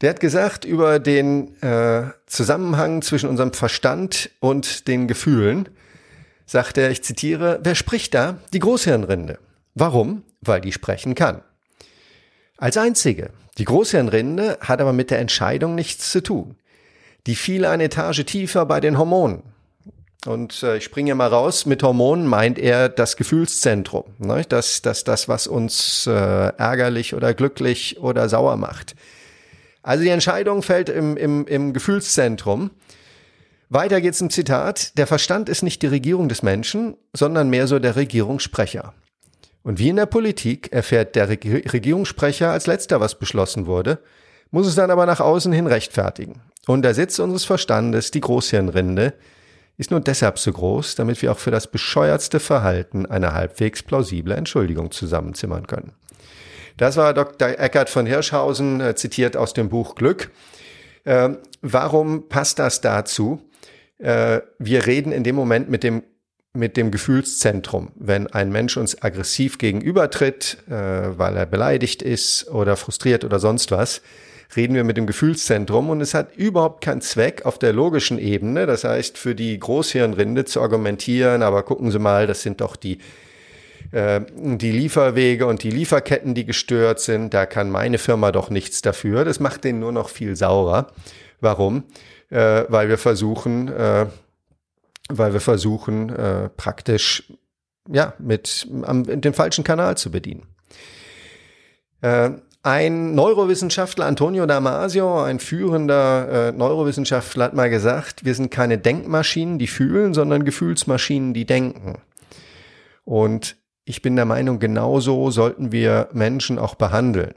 Der 0.00 0.10
hat 0.10 0.20
gesagt 0.20 0.64
über 0.64 0.98
den 0.98 1.60
äh, 1.62 2.04
Zusammenhang 2.26 3.02
zwischen 3.02 3.28
unserem 3.28 3.52
Verstand 3.52 4.30
und 4.40 4.88
den 4.88 5.08
Gefühlen, 5.08 5.68
sagt 6.46 6.78
er, 6.78 6.90
ich 6.90 7.04
zitiere, 7.04 7.60
wer 7.62 7.74
spricht 7.74 8.14
da? 8.14 8.38
Die 8.52 8.58
Großhirnrinde. 8.58 9.38
Warum? 9.74 10.22
Weil 10.40 10.60
die 10.60 10.72
sprechen 10.72 11.14
kann. 11.14 11.42
Als 12.56 12.76
einzige. 12.76 13.30
Die 13.58 13.64
Großhirnrinde 13.64 14.58
hat 14.60 14.80
aber 14.80 14.92
mit 14.92 15.10
der 15.10 15.18
Entscheidung 15.18 15.74
nichts 15.74 16.10
zu 16.10 16.22
tun. 16.22 16.56
Die 17.26 17.36
fiel 17.36 17.64
eine 17.66 17.84
Etage 17.84 18.24
tiefer 18.24 18.64
bei 18.64 18.80
den 18.80 18.98
Hormonen. 18.98 19.42
Und 20.26 20.62
äh, 20.62 20.76
ich 20.76 20.84
springe 20.84 21.14
mal 21.14 21.28
raus, 21.28 21.64
mit 21.64 21.82
Hormonen 21.82 22.26
meint 22.26 22.58
er 22.58 22.88
das 22.88 23.16
Gefühlszentrum. 23.16 24.04
Ne? 24.18 24.44
Das, 24.48 24.82
das, 24.82 25.04
das, 25.04 25.28
was 25.28 25.46
uns 25.46 26.06
äh, 26.06 26.10
ärgerlich 26.10 27.14
oder 27.14 27.32
glücklich 27.32 27.98
oder 28.00 28.28
sauer 28.28 28.56
macht. 28.56 28.94
Also 29.82 30.04
die 30.04 30.10
Entscheidung 30.10 30.62
fällt 30.62 30.90
im, 30.90 31.16
im, 31.16 31.46
im 31.46 31.72
Gefühlszentrum. 31.72 32.70
Weiter 33.70 34.00
geht's 34.00 34.20
im 34.20 34.30
Zitat. 34.30 34.98
Der 34.98 35.06
Verstand 35.06 35.48
ist 35.48 35.62
nicht 35.62 35.80
die 35.80 35.86
Regierung 35.86 36.28
des 36.28 36.42
Menschen, 36.42 36.96
sondern 37.14 37.48
mehr 37.48 37.66
so 37.66 37.78
der 37.78 37.96
Regierungssprecher. 37.96 38.92
Und 39.62 39.78
wie 39.78 39.88
in 39.88 39.96
der 39.96 40.06
Politik 40.06 40.72
erfährt 40.72 41.16
der 41.16 41.28
Regierungssprecher 41.28 42.50
als 42.50 42.66
letzter, 42.66 43.00
was 43.00 43.18
beschlossen 43.18 43.66
wurde, 43.66 44.00
muss 44.50 44.66
es 44.66 44.74
dann 44.74 44.90
aber 44.90 45.06
nach 45.06 45.20
außen 45.20 45.52
hin 45.52 45.66
rechtfertigen. 45.66 46.40
Und 46.66 46.82
der 46.82 46.94
Sitz 46.94 47.18
unseres 47.18 47.44
Verstandes, 47.44 48.10
die 48.10 48.20
Großhirnrinde, 48.20 49.14
ist 49.80 49.90
nur 49.90 50.00
deshalb 50.00 50.38
so 50.38 50.52
groß, 50.52 50.94
damit 50.94 51.20
wir 51.22 51.32
auch 51.32 51.38
für 51.38 51.50
das 51.50 51.66
bescheuertste 51.66 52.38
Verhalten 52.38 53.06
eine 53.06 53.32
halbwegs 53.32 53.82
plausible 53.82 54.34
Entschuldigung 54.34 54.90
zusammenzimmern 54.90 55.66
können. 55.66 55.92
Das 56.76 56.96
war 56.96 57.14
Dr. 57.14 57.48
Eckert 57.58 57.90
von 57.90 58.06
Hirschhausen, 58.06 58.80
äh, 58.80 58.94
zitiert 58.94 59.36
aus 59.36 59.52
dem 59.54 59.68
Buch 59.68 59.94
Glück. 59.94 60.30
Äh, 61.04 61.30
warum 61.62 62.28
passt 62.28 62.58
das 62.58 62.80
dazu? 62.80 63.40
äh, 64.00 64.40
wir 64.58 64.86
reden 64.86 65.12
in 65.12 65.24
dem 65.24 65.36
Moment 65.36 65.68
mit 65.68 65.82
dem 65.82 66.02
mit 66.52 66.76
dem 66.76 66.90
Gefühlszentrum. 66.90 67.92
Wenn 67.94 68.26
ein 68.26 68.50
Mensch 68.50 68.76
uns 68.76 69.00
aggressiv 69.00 69.58
gegenübertritt, 69.58 70.58
äh, 70.68 70.72
weil 71.16 71.36
er 71.36 71.46
beleidigt 71.46 72.02
ist 72.02 72.48
oder 72.48 72.76
frustriert 72.76 73.24
oder 73.24 73.38
sonst 73.38 73.70
was, 73.70 74.02
reden 74.56 74.74
wir 74.74 74.84
mit 74.84 74.96
dem 74.96 75.06
Gefühlszentrum 75.06 75.90
und 75.90 76.00
es 76.00 76.14
hat 76.14 76.36
überhaupt 76.36 76.82
keinen 76.82 77.00
Zweck 77.00 77.46
auf 77.46 77.58
der 77.58 77.72
logischen 77.72 78.18
Ebene, 78.18 78.66
das 78.66 78.84
heißt 78.84 79.16
für 79.16 79.34
die 79.34 79.58
Großhirnrinde 79.58 80.44
zu 80.44 80.60
argumentieren, 80.60 81.42
aber 81.42 81.62
gucken 81.62 81.90
Sie 81.90 81.98
mal, 81.98 82.26
das 82.26 82.42
sind 82.42 82.60
doch 82.60 82.76
die 82.76 82.98
äh, 83.92 84.20
die 84.36 84.72
Lieferwege 84.72 85.46
und 85.46 85.62
die 85.62 85.70
Lieferketten, 85.70 86.34
die 86.34 86.44
gestört 86.44 87.00
sind, 87.00 87.34
da 87.34 87.46
kann 87.46 87.70
meine 87.70 87.98
Firma 87.98 88.30
doch 88.32 88.50
nichts 88.50 88.82
dafür. 88.82 89.24
Das 89.24 89.40
macht 89.40 89.64
den 89.64 89.80
nur 89.80 89.92
noch 89.92 90.08
viel 90.08 90.36
saurer. 90.36 90.88
Warum? 91.40 91.84
Äh, 92.30 92.64
weil 92.68 92.88
wir 92.88 92.98
versuchen, 92.98 93.68
äh, 93.68 94.06
weil 95.08 95.32
wir 95.32 95.40
versuchen, 95.40 96.10
äh, 96.10 96.48
praktisch 96.50 97.32
ja, 97.88 98.14
mit 98.18 98.68
am, 98.82 99.04
den 99.04 99.32
falschen 99.32 99.64
Kanal 99.64 99.96
zu 99.96 100.10
bedienen. 100.10 100.46
Ein 102.62 103.14
Neurowissenschaftler, 103.14 104.04
Antonio 104.04 104.44
Damasio, 104.44 105.22
ein 105.22 105.38
führender 105.40 106.48
äh, 106.48 106.52
Neurowissenschaftler, 106.52 107.46
hat 107.46 107.54
mal 107.54 107.70
gesagt, 107.70 108.26
wir 108.26 108.34
sind 108.34 108.50
keine 108.50 108.76
Denkmaschinen, 108.76 109.58
die 109.58 109.66
fühlen, 109.66 110.12
sondern 110.12 110.44
Gefühlsmaschinen, 110.44 111.32
die 111.32 111.46
denken. 111.46 111.98
Und 113.04 113.56
ich 113.86 114.02
bin 114.02 114.14
der 114.14 114.26
Meinung, 114.26 114.58
genauso 114.58 115.30
sollten 115.30 115.72
wir 115.72 116.10
Menschen 116.12 116.58
auch 116.58 116.74
behandeln. 116.74 117.32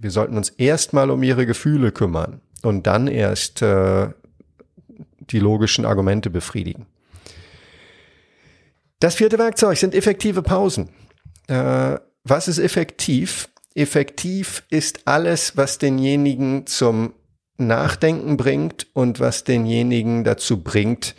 Wir 0.00 0.12
sollten 0.12 0.36
uns 0.36 0.50
erstmal 0.50 1.10
um 1.10 1.24
ihre 1.24 1.44
Gefühle 1.44 1.90
kümmern 1.90 2.40
und 2.62 2.86
dann 2.86 3.08
erst 3.08 3.62
äh, 3.62 4.10
die 5.18 5.40
logischen 5.40 5.84
Argumente 5.84 6.30
befriedigen. 6.30 6.86
Das 9.00 9.16
vierte 9.16 9.38
Werkzeug 9.38 9.76
sind 9.76 9.92
effektive 9.92 10.42
Pausen. 10.42 10.90
Äh, 11.48 11.98
was 12.22 12.46
ist 12.46 12.58
effektiv? 12.58 13.48
Effektiv 13.76 14.62
ist 14.70 15.06
alles, 15.06 15.58
was 15.58 15.76
denjenigen 15.76 16.66
zum 16.66 17.12
Nachdenken 17.58 18.38
bringt 18.38 18.86
und 18.94 19.20
was 19.20 19.44
denjenigen 19.44 20.24
dazu 20.24 20.62
bringt, 20.62 21.14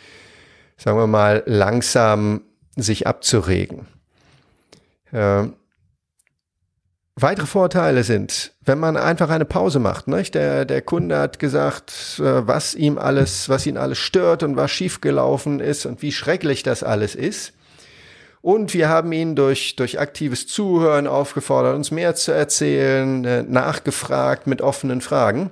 sagen 0.76 0.98
wir 0.98 1.06
mal, 1.06 1.44
langsam 1.46 2.42
sich 2.74 3.06
abzuregen. 3.06 3.86
Äh, 5.12 5.44
weitere 7.14 7.46
Vorteile 7.46 8.02
sind, 8.02 8.52
wenn 8.60 8.80
man 8.80 8.96
einfach 8.96 9.30
eine 9.30 9.44
Pause 9.44 9.78
macht. 9.78 10.08
Nicht? 10.08 10.34
Der, 10.34 10.64
der 10.64 10.82
Kunde 10.82 11.16
hat 11.16 11.38
gesagt, 11.38 11.92
äh, 12.18 12.44
was 12.44 12.74
ihm 12.74 12.98
alles, 12.98 13.48
was 13.48 13.66
ihn 13.66 13.76
alles 13.76 13.98
stört 13.98 14.42
und 14.42 14.56
was 14.56 14.72
schiefgelaufen 14.72 15.60
ist 15.60 15.86
und 15.86 16.02
wie 16.02 16.10
schrecklich 16.10 16.64
das 16.64 16.82
alles 16.82 17.14
ist. 17.14 17.52
Und 18.40 18.72
wir 18.74 18.88
haben 18.88 19.12
ihn 19.12 19.34
durch, 19.34 19.76
durch 19.76 19.98
aktives 19.98 20.46
Zuhören 20.46 21.06
aufgefordert, 21.06 21.74
uns 21.74 21.90
mehr 21.90 22.14
zu 22.14 22.32
erzählen, 22.32 23.24
äh, 23.24 23.42
nachgefragt 23.42 24.46
mit 24.46 24.62
offenen 24.62 25.00
Fragen. 25.00 25.50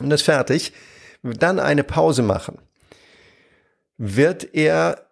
Und 0.00 0.10
ist 0.10 0.22
fertig. 0.22 0.72
Dann 1.22 1.58
eine 1.58 1.84
Pause 1.84 2.22
machen. 2.22 2.58
Wird 3.96 4.54
er 4.54 5.06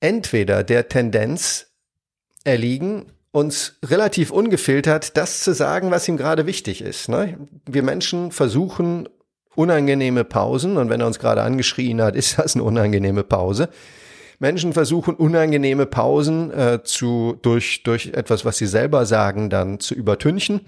entweder 0.00 0.62
der 0.62 0.88
Tendenz 0.88 1.66
erliegen, 2.44 3.06
uns 3.30 3.76
relativ 3.84 4.30
ungefiltert 4.30 5.16
das 5.16 5.40
zu 5.40 5.52
sagen, 5.52 5.90
was 5.90 6.08
ihm 6.08 6.16
gerade 6.16 6.46
wichtig 6.46 6.80
ist. 6.82 7.08
Ne? 7.08 7.38
Wir 7.66 7.82
Menschen 7.82 8.32
versuchen 8.32 9.08
unangenehme 9.54 10.24
Pausen 10.24 10.76
und 10.76 10.88
wenn 10.88 11.00
er 11.00 11.06
uns 11.06 11.18
gerade 11.18 11.42
angeschrien 11.42 12.00
hat, 12.00 12.16
ist 12.16 12.38
das 12.38 12.54
eine 12.54 12.64
unangenehme 12.64 13.24
Pause. 13.24 13.68
Menschen 14.38 14.72
versuchen 14.72 15.14
unangenehme 15.14 15.86
Pausen 15.86 16.52
äh, 16.52 16.82
zu, 16.84 17.36
durch, 17.42 17.82
durch 17.82 18.08
etwas, 18.14 18.44
was 18.44 18.56
sie 18.58 18.66
selber 18.66 19.04
sagen, 19.04 19.50
dann 19.50 19.80
zu 19.80 19.94
übertünchen. 19.94 20.60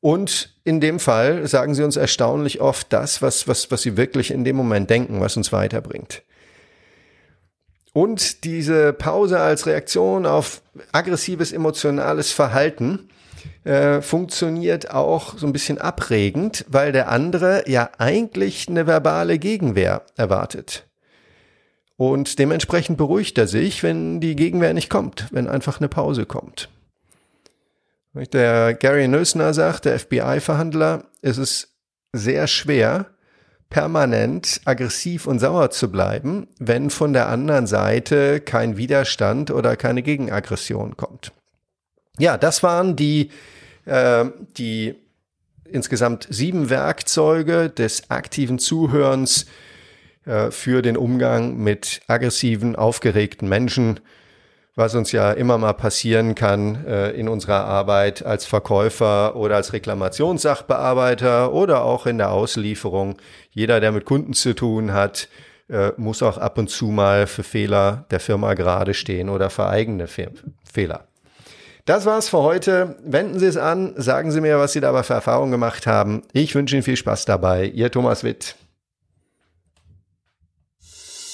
Und 0.00 0.56
in 0.64 0.80
dem 0.80 0.98
Fall 0.98 1.46
sagen 1.46 1.74
sie 1.74 1.84
uns 1.84 1.96
erstaunlich 1.96 2.60
oft 2.60 2.92
das, 2.92 3.22
was, 3.22 3.46
was, 3.46 3.70
was 3.70 3.82
sie 3.82 3.96
wirklich 3.96 4.32
in 4.32 4.42
dem 4.42 4.56
Moment 4.56 4.90
denken, 4.90 5.20
was 5.20 5.36
uns 5.36 5.52
weiterbringt. 5.52 6.22
Und 7.92 8.42
diese 8.44 8.92
Pause 8.92 9.38
als 9.38 9.66
Reaktion 9.66 10.26
auf 10.26 10.62
aggressives 10.90 11.52
emotionales 11.52 12.32
Verhalten 12.32 13.10
äh, 13.64 14.00
funktioniert 14.00 14.90
auch 14.90 15.38
so 15.38 15.46
ein 15.46 15.52
bisschen 15.52 15.78
abregend, 15.78 16.64
weil 16.68 16.90
der 16.90 17.08
andere 17.08 17.64
ja 17.68 17.90
eigentlich 17.98 18.68
eine 18.68 18.88
verbale 18.88 19.38
Gegenwehr 19.38 20.02
erwartet. 20.16 20.88
Und 22.02 22.40
dementsprechend 22.40 22.98
beruhigt 22.98 23.38
er 23.38 23.46
sich, 23.46 23.84
wenn 23.84 24.20
die 24.20 24.34
Gegenwehr 24.34 24.74
nicht 24.74 24.90
kommt, 24.90 25.28
wenn 25.30 25.46
einfach 25.46 25.78
eine 25.78 25.88
Pause 25.88 26.26
kommt. 26.26 26.68
Der 28.32 28.74
Gary 28.74 29.06
Nösner 29.06 29.54
sagt, 29.54 29.84
der 29.84 30.00
FBI-Verhandler, 30.00 31.04
es 31.20 31.38
ist 31.38 31.68
sehr 32.12 32.48
schwer, 32.48 33.06
permanent 33.70 34.62
aggressiv 34.64 35.28
und 35.28 35.38
sauer 35.38 35.70
zu 35.70 35.92
bleiben, 35.92 36.48
wenn 36.58 36.90
von 36.90 37.12
der 37.12 37.28
anderen 37.28 37.68
Seite 37.68 38.40
kein 38.40 38.76
Widerstand 38.76 39.52
oder 39.52 39.76
keine 39.76 40.02
Gegenaggression 40.02 40.96
kommt. 40.96 41.30
Ja, 42.18 42.36
das 42.36 42.64
waren 42.64 42.96
die, 42.96 43.30
äh, 43.84 44.24
die 44.56 44.96
insgesamt 45.62 46.26
sieben 46.28 46.68
Werkzeuge 46.68 47.70
des 47.70 48.10
aktiven 48.10 48.58
Zuhörens 48.58 49.46
für 50.50 50.82
den 50.82 50.96
Umgang 50.96 51.56
mit 51.56 52.00
aggressiven, 52.06 52.76
aufgeregten 52.76 53.48
Menschen, 53.48 53.98
was 54.74 54.94
uns 54.94 55.12
ja 55.12 55.32
immer 55.32 55.58
mal 55.58 55.74
passieren 55.74 56.34
kann 56.34 56.86
äh, 56.86 57.10
in 57.10 57.28
unserer 57.28 57.64
Arbeit 57.64 58.24
als 58.24 58.46
Verkäufer 58.46 59.36
oder 59.36 59.56
als 59.56 59.72
Reklamationssachbearbeiter 59.72 61.52
oder 61.52 61.84
auch 61.84 62.06
in 62.06 62.18
der 62.18 62.30
Auslieferung. 62.30 63.16
Jeder, 63.50 63.80
der 63.80 63.92
mit 63.92 64.06
Kunden 64.06 64.32
zu 64.32 64.54
tun 64.54 64.92
hat, 64.92 65.28
äh, 65.68 65.92
muss 65.96 66.22
auch 66.22 66.38
ab 66.38 66.56
und 66.56 66.70
zu 66.70 66.86
mal 66.86 67.26
für 67.26 67.42
Fehler 67.42 68.06
der 68.10 68.20
Firma 68.20 68.54
gerade 68.54 68.94
stehen 68.94 69.28
oder 69.28 69.50
für 69.50 69.68
eigene 69.68 70.06
Fe 70.06 70.30
Fehler. 70.64 71.06
Das 71.84 72.06
war's 72.06 72.28
für 72.28 72.38
heute. 72.38 72.96
Wenden 73.04 73.38
Sie 73.38 73.46
es 73.46 73.56
an, 73.56 73.92
sagen 73.96 74.30
Sie 74.30 74.40
mir, 74.40 74.58
was 74.58 74.72
Sie 74.72 74.80
dabei 74.80 75.02
für 75.02 75.14
Erfahrungen 75.14 75.50
gemacht 75.50 75.86
haben. 75.86 76.22
Ich 76.32 76.54
wünsche 76.54 76.76
Ihnen 76.76 76.84
viel 76.84 76.96
Spaß 76.96 77.24
dabei. 77.24 77.66
Ihr 77.66 77.90
Thomas 77.90 78.24
Witt. 78.24 78.54